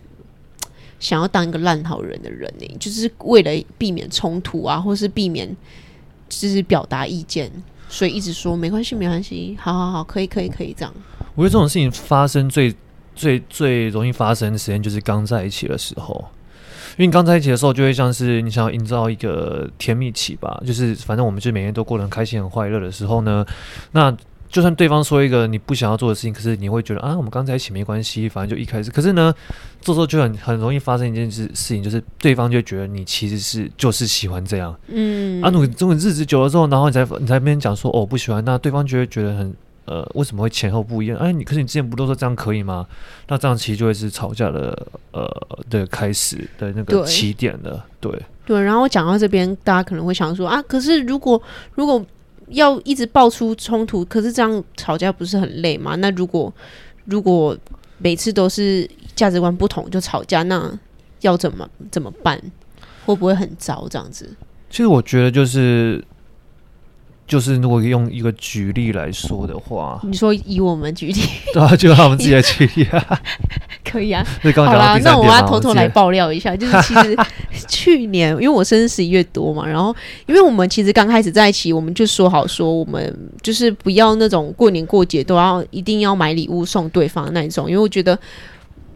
[1.01, 5.55] 想要当一个烂好人的人呢、欸，就是为了避免冲突啊，或是避免
[6.31, 7.51] 就是表达意见，
[7.95, 10.93] 所以一直说没关系，没关系，好好好，可以，可以，可以这样。
[11.37, 12.75] 我觉得这种事情发生最
[13.15, 16.17] 最最容易发生的时间就是刚在一起的时候，
[16.99, 23.47] 因为你刚在一起的时候，就会像是你想要营造一个甜蜜期吧，就是反正我们就每天都过得很开心、很快乐的时候呢，
[23.93, 24.13] 那。
[24.55, 28.89] 就算对方说一个你不想要做的事情，可是你会觉得啊，我们刚才一起没关系，反正就一开始。
[28.89, 29.35] 可是呢，
[29.81, 34.73] 做做就很很容易发生一件事事情，就是对方就觉得你其实是就是喜欢这样。
[34.87, 35.43] 嗯。
[35.43, 39.53] 啊，你这种日子久了之后，然后你才你才跟人讲说哦不喜欢，那对方就会觉得很
[39.87, 41.19] 呃为什么会前后不一样？
[41.19, 42.87] 哎，你可是你之前不都说这样可以吗？
[43.27, 45.29] 那这样其实就会是吵架的呃
[45.69, 47.85] 的开始的那个起点了。
[47.99, 48.13] 对。
[48.13, 51.43] 对，对，然后我讲到这边，大家可能会想说啊，可是如果
[51.75, 52.01] 如果。
[52.55, 55.95] 要一直爆出冲突，可是这样吵架不是很累吗？
[55.97, 56.53] 那如果
[57.05, 57.57] 如果
[57.99, 60.71] 每次都是价值观不同就吵架，那
[61.21, 62.41] 要怎么怎么办？
[63.05, 64.35] 会不会很糟这样子？
[64.71, 66.03] 其实我觉得就是。
[67.27, 71.23] 就是如果用一个举例来说的话，你说以我们举例，
[71.55, 73.23] 对啊， 就让我们自己来举例啊，
[73.83, 74.23] 可以啊。
[74.55, 77.17] 好啦，那我要偷偷来爆料一下，就是其实
[77.69, 79.95] 去年因为我生日十一月多嘛，然后
[80.27, 88.19] 因为我们其实刚开始在一起，我们就说好说我们就是不要那种过年过节都要一定要买礼物送对方的那种，因为我觉得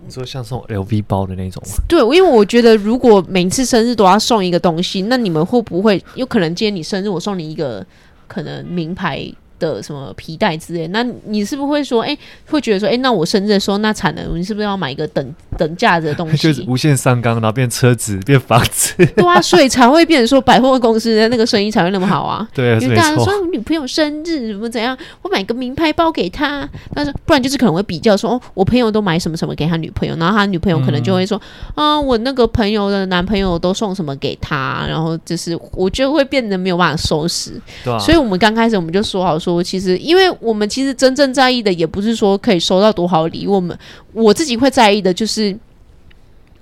[0.07, 7.85] 你说像送 LV 包的那种吗，对，因为我觉得如果每次生日都要送一个东西，那你们会不会有可能今天你生日我送你一个？
[8.29, 9.27] 可能名牌
[9.59, 12.19] 的什么皮带之类，那你是不是会说，哎、欸，
[12.51, 16.37] 会觉得说，哎、欸，那我生日的时候，那产能，你是不是要买一个等等价值的东西？
[16.49, 18.95] 就是无限上纲，然后变车子，变房子。
[19.15, 22.47] 对啊，所以才会变成说百货公司的那个生意才会那么好啊。
[22.55, 31.41] 对啊，因为大家说我女朋友生日怎么怎样，我买个名牌包给她，但是不然就是可能会比较说，哦，我朋友都买什么什么给他女朋友，然后他女朋友可能就会说，
[31.75, 37.53] 嗯、啊，我那个朋友的男朋友都送什么给他，然后就是我觉得会变得没有办法收拾。
[37.85, 37.99] 对啊。
[37.99, 40.29] 所以我们刚开始我们就说好说，其实因为。
[40.41, 43.77] 我们其实真正在意的也不是说可以收到多好礼物，我们
[44.13, 45.57] 我自己会在意的就是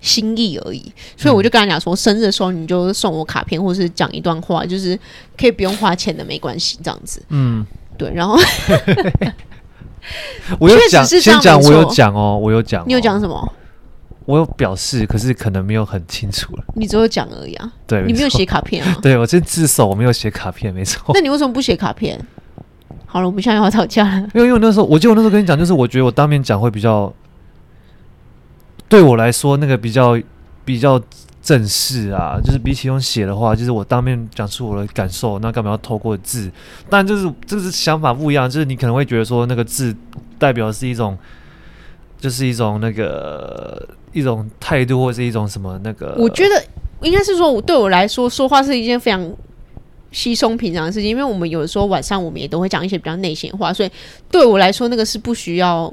[0.01, 0.83] 心意而已。
[1.17, 4.99] 所以我就跟他讲说，生日的时候你就送我卡片，或是讲一段话，就是
[5.37, 7.21] 可以不用花钱的，没关系，这样子。
[7.29, 7.67] 嗯，
[7.99, 8.11] 对。
[8.15, 8.39] 然后
[10.59, 12.83] 我有讲，先讲我有讲哦，我有讲。
[12.87, 13.53] 你有讲什么？
[14.25, 16.65] 我有表示，可是可能没有很清楚了。
[16.75, 17.73] 你只有讲而已啊。
[17.87, 18.99] 对，你没有写卡片啊？
[19.03, 21.13] 对，我先自首，我没有写卡片，没错。
[21.15, 22.19] 那你为什么不写卡片？
[23.17, 24.29] 好了，我们现在要吵架了。
[24.35, 27.11] 因为因为那时候，我记得我那时候跟你讲，就是我觉得我当面讲会比较，
[28.91, 30.21] 对我来说那个比较
[30.67, 31.01] 比较
[31.43, 32.39] 正式啊。
[32.45, 36.53] 就是比起用写的话，就是我当面讲出我的感受，那干嘛要透过字？
[36.91, 39.97] 但就是这是想法不一样，就是你可能会觉得说那个字
[40.39, 41.17] 代表的是一种，
[42.19, 46.15] 就是一种那个一种态度，或是一种什么那个。
[46.19, 46.63] 我觉得
[47.01, 49.27] 应该是说，我对我来说说话是一件非常。
[50.17, 53.91] 稀松平常的事情，因为我们有的时候晚上我们也都会讲一些比较内心话，所以
[54.31, 55.93] 对我来说那个是不需要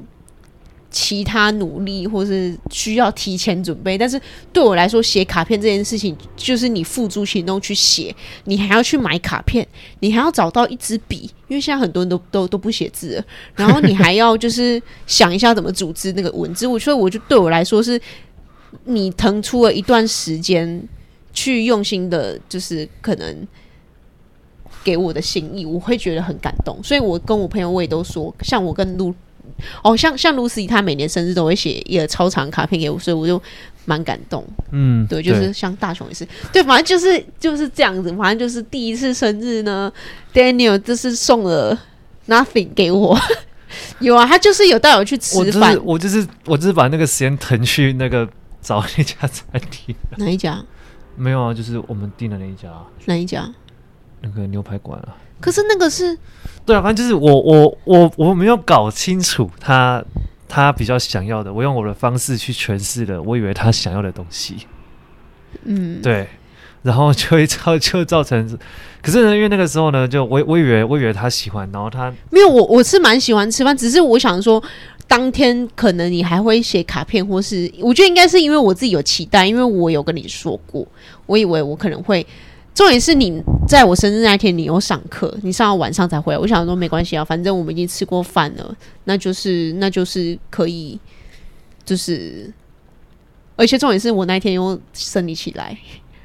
[0.89, 3.97] 其他努力或是需要提前准备。
[3.97, 4.17] 但是
[4.53, 8.15] 对我来说，写卡片这件事情就是你付诸行动去写，
[8.45, 9.67] 你还要去买卡片，
[9.99, 16.65] 你还要找到一支笔，因为现在很多人都都都不写字了，然后你还要就是想一下怎么组织那个文字。
[16.65, 17.99] 我所以我就对我来说是，
[18.85, 20.81] 你腾出了一段时间
[21.33, 23.45] 去用心的，就是可能。
[24.83, 29.13] 给我的心意，我会觉得很感动，所以我跟我朋友我也都说，像我跟露，
[29.81, 33.41] 哦，像像露丝，她每年生日都会写一个超长卡片给我，所以我就
[33.85, 34.45] 蛮感动。
[34.71, 39.91] 嗯，对，就是像大雄也是，对，反正就是就是这样子，反正就是第一次生日呢
[40.33, 41.77] ，Daniel 就是送了
[42.27, 43.17] nothing 给我，
[43.99, 48.27] 有啊，他就是有带我去吃饭，我就是我就是把那个时间腾去那个
[48.61, 50.63] 找那家餐厅，哪一家？
[51.15, 52.69] 没有啊，就是我们订的那一家，
[53.05, 53.47] 哪一家？
[54.23, 55.15] 那个牛排馆啊。
[55.39, 56.17] 可是那个是，
[56.65, 60.03] 对啊，反正就是我我我我没有搞清楚他
[60.47, 64.55] 他比较想要的，我用我的方式去诠释了，我以为他想要的东西。
[65.65, 66.27] 嗯，对，
[66.81, 68.57] 然后就会造 就造成，
[69.01, 74.63] 可是呢，因为那个时候呢，就我我以为我以为他喜欢，然后他没有我我是蛮喜欢吃饭，只是我想说。
[75.05, 80.87] 当天可能你还会写卡片，或是我觉得应该是因为我自己有期待，因为我有跟你说过，
[81.25, 82.25] 我以为我可能会。
[82.73, 86.39] 重点是你在我生日那天你有上课，你上到晚上才回来。
[86.39, 90.99] 我想说没关系啊，反正我们已经吃过饭了，那就是那就是可以，
[91.85, 92.51] 就是
[93.55, 95.77] 而且重点是我那天又生理起来。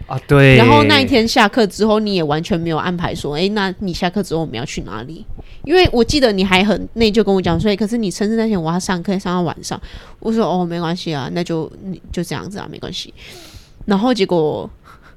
[0.06, 0.56] 啊，对。
[0.56, 5.22] 然后那一天下课之后，你也完全没有安排说，哎，那你下课之后我们要去哪里？
[5.64, 9.78] 因为我记得你还很内疚跟我讲，所以可是你生日那天我要上课，上到晚上。
[10.18, 13.12] 我说哦，没关系啊，那就你就这样子啊，没关系。
[13.84, 14.68] 然后结果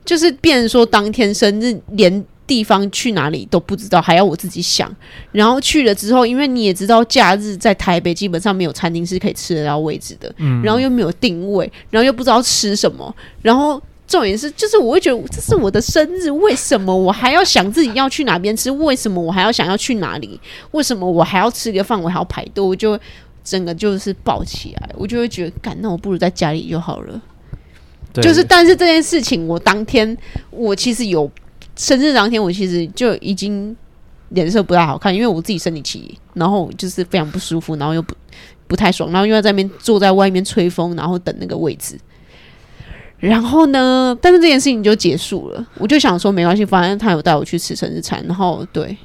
[0.04, 4.94] 就是变成说当天生日连地方去哪里都不知道，还要我自己想。
[5.32, 13.82] 然后去了之后，因为你也知道，假日在台北基本上没有餐厅是可以吃得到位置的，嗯，然后又没有定位，然后又不知道吃什么，然后。
[14.08, 18.70] 重点是，就是我会觉得这是我的生日，为什么我还要想自己要去哪边吃？
[18.70, 20.38] 为什么我还要想要去哪里？
[20.72, 21.98] 为什么我还要吃个饭？
[21.98, 22.62] 我还要排队？
[22.62, 23.00] 我就
[23.42, 27.22] 整个就是爆起来，我就会觉得，干，那我不如在家里就好了。
[28.14, 30.18] 对就是，但是这件事情，我当天
[30.50, 31.30] 我其实有
[31.76, 33.76] 生日当天，我其实就已经
[34.30, 38.16] 脸色不太好看，因为我自己生理期，然后就是非常不舒服，然后又不
[38.68, 41.98] 不太爽，然后又要在那边坐在外面吹风，然后等那个位置。
[43.20, 44.18] 然后呢？
[44.20, 45.64] 但是这件事情就结束了。
[45.78, 48.20] 我就想说，没关系，反正他有带我去吃生日餐。
[48.26, 48.98] 然后，对，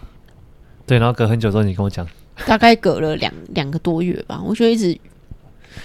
[0.87, 2.07] 对，然后隔很久之后，你跟我讲，
[2.47, 4.41] 大概隔了两两个多月吧。
[4.43, 4.99] 我觉得一直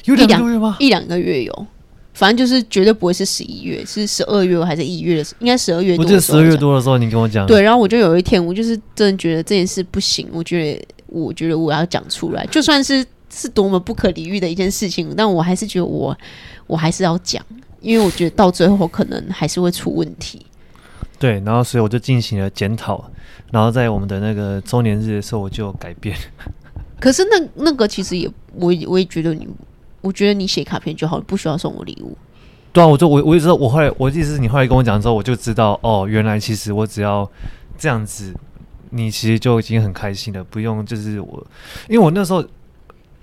[0.05, 0.78] 有两个多月吗？
[0.80, 1.67] 一两个月有，
[2.14, 5.41] 反正就是绝对不会是十一月，是十二月还是一月的时候？
[5.41, 6.03] 应该十二月多。
[6.03, 7.45] 我记得十二月多的时候，你跟我讲。
[7.47, 10.28] 对，然后我就有一天，我就是真的觉得这件事不行。
[10.32, 16.18] 我觉得，我觉得我要讲出来，就算是是多么不可理喻的一件事情，但我还是觉得我
[16.68, 17.43] 我还是要讲。
[17.80, 20.45] 因为我觉得到最后可能还是会出问题。
[21.18, 23.09] 对，然后所以我就进行了检讨，
[23.51, 26.16] 然后在我们的那个周年日的时候，我就改变。
[27.01, 29.47] 可是那那个其实也，我也我也觉得你，
[30.01, 32.17] 我觉得你写卡片就好，不需要送我礼物。
[32.73, 37.29] 对啊，我就我我也知道，我后来我意思是你后来跟我讲之后，我就知道哦，原来其实我只要
[37.77, 38.33] 这样子，
[38.89, 41.47] 你其实就已经很开心了，不用就是我，
[41.87, 42.43] 因为我那时候。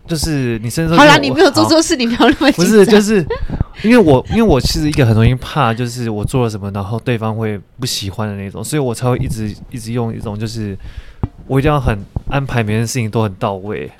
[0.07, 2.51] 就是你身上好啦，你没有做错事，你不要那么。
[2.53, 3.23] 不是，就是
[3.85, 10.75] 因为我因为我其实一个很容易怕，就是我做了什么，然后对方会不喜欢的那种，所以我才会一直一直用一种，就是
[11.47, 13.91] 我一定要很安排每件事情都很到位，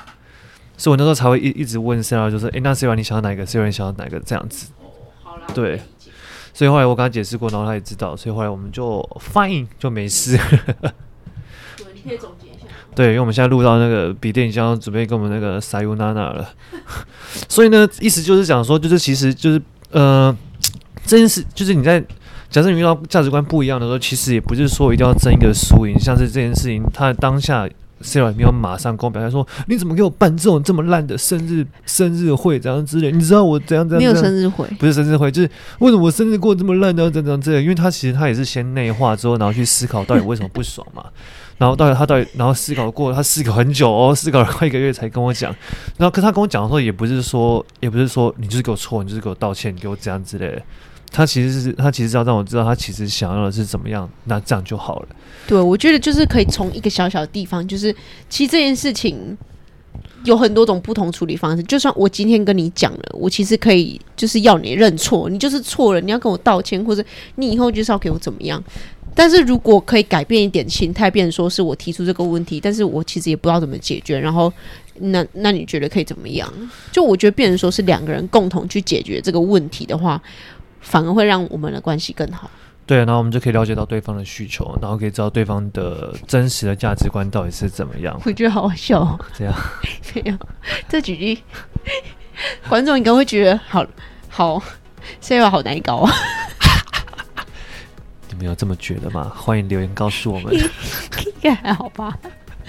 [0.79, 4.19] 所以我那时候才会一一直问 Sarah，就是诶、欸，那 Sarah 你想要哪个？Sarah 你想要哪个？
[4.21, 4.69] 这样子。
[5.53, 5.81] 对，
[6.55, 9.01] 所以后来我跟他解释过，然后他也知道，所以后来我们就
[9.33, 10.39] fine 就没事。
[11.77, 12.49] 对，你可以总结。
[12.95, 16.51] 对，因为我们现在录到那个笔电已经要准备跟我们那个 Sayonara 了，
[17.49, 19.63] 所以呢，意思就是讲说，就是其实就是
[19.93, 20.37] 呃，
[21.07, 22.01] 这件事就是你在
[22.51, 27.69] 假设你遇到价值观不一样的时候，其实也不是说一定要争一个输赢，像是这件事情，它当下
[28.03, 34.13] Sarah 没有马上跟我表态说，你怎么给我办这种这么烂的生日生日会这样之类，你知道我怎样怎样？
[34.13, 37.11] 没有生日会，不是生日会，就是为什么我生日过这么烂呢？
[37.11, 41.05] 怎样之类，因为他其实他也是先内化之后，然后去思考到底为什么不爽嘛。
[41.59, 45.53] 然后到底他到底，然后思考过，他思考很久哦，思考了快一个月才跟我讲。
[45.97, 50.63] 然后，可他跟我讲的时候，也不是说，也不是说你就是给我错，你就是给我道歉，你给我这样之类的。
[51.11, 55.09] 他其实是，他其实要让我知道，他其实想要的是怎么样，那这样就好了。
[55.47, 57.95] 对，我觉得就是可以从一个小小的地方，就是
[58.29, 59.37] 其实这件事情
[60.25, 61.63] 有很多种不同处理方式。
[61.63, 67.03] 就算我今天跟你讲了，我其实可以就是要你认错，你就是错了，你要跟我道歉，或者
[67.37, 68.63] 你以后就是要给我怎么样。
[69.15, 74.53] 但是如果可以改变一点心态，变成说是我提出这个问题，但是我其实也不知道怎么解决，然后
[75.01, 76.53] 那那你觉得可以怎么样？
[76.93, 80.23] 就我觉得变成说是两个人共同去解决这个问题的话，
[80.81, 82.51] 反而会让我们的关系更好。
[82.87, 88.19] 对，然后我们就可以了解到对方的需求，然后可以知道对方的真实的价值观到底是怎么样。
[88.25, 89.55] 我觉得好好笑哦，这样
[90.01, 90.39] 这样
[90.89, 91.43] 这举例，
[92.67, 93.85] 观众应该会觉得好
[94.31, 94.63] 好，
[95.21, 96.11] 现在好难搞啊。
[98.31, 99.31] 你们有这么觉得吗？
[99.37, 100.55] 欢迎留言告诉我们。
[101.27, 102.17] 应该还好吧。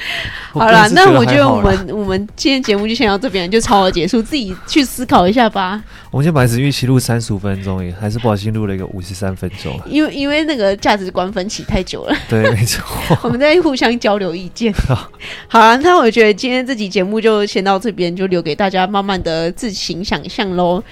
[0.51, 5.81] 好了，那我觉得我们我们今天节目就先到这边，就超额结束，自己去思考一下吧。
[6.11, 9.79] 我们先把预期录三十五分钟，也还是不小心录了一个五十三分钟。
[9.85, 12.15] 因为因为那个价值观分歧太久了。
[12.27, 12.83] 对，没错。
[13.21, 14.73] 我们在互相交流意见。
[15.47, 20.83] 好了，那我觉得今天这集节目就先到这边，就留给大家慢慢的自行想象喽。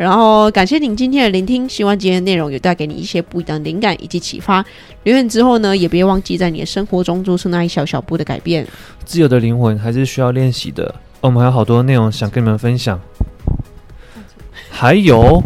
[0.00, 4.64] 然后感谢您今天的聆听，希望今天的内容有带给你一些不一样的灵感以及启发。
[5.02, 8.66] 留言之后呢，也别忘记在你的生活中做出那一小小步的改变。
[9.04, 10.94] 自由的灵魂还是需要练习的。
[11.20, 12.98] 我们还有好多内容想跟你们分享，
[14.70, 15.42] 还有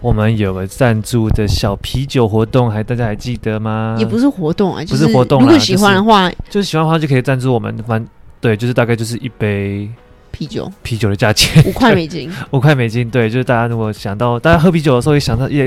[0.00, 3.96] 我们有个赞助的小啤酒活动，还大家还记得吗？
[3.98, 5.42] 也不是活动啊，不是活动。
[5.42, 7.76] 如果喜欢的话，就是、就是喜欢的话就可以赞助我们。
[7.78, 8.06] 反
[8.40, 9.90] 对，就是大概就是一杯。
[10.36, 13.08] 啤酒，啤酒的价钱五块美金， 五块美金。
[13.10, 15.64] 对，就是大家如果想到大家喝啤酒的时候，也想到也，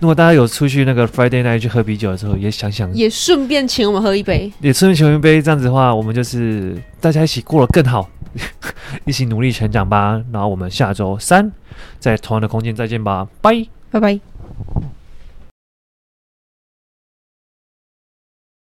[0.00, 5.42] 如果大家有出去那个 Friday night 去喝啤酒的时候，也想想，也顺便请我们喝一杯，也顺便请我们一杯。
[5.42, 8.08] 这样子的话，我们就是大家一起过得更好，
[9.04, 10.18] 一起努力成长吧。
[10.32, 11.52] 然后我们下周三
[11.98, 14.18] 在同样的空间再见吧，拜拜拜。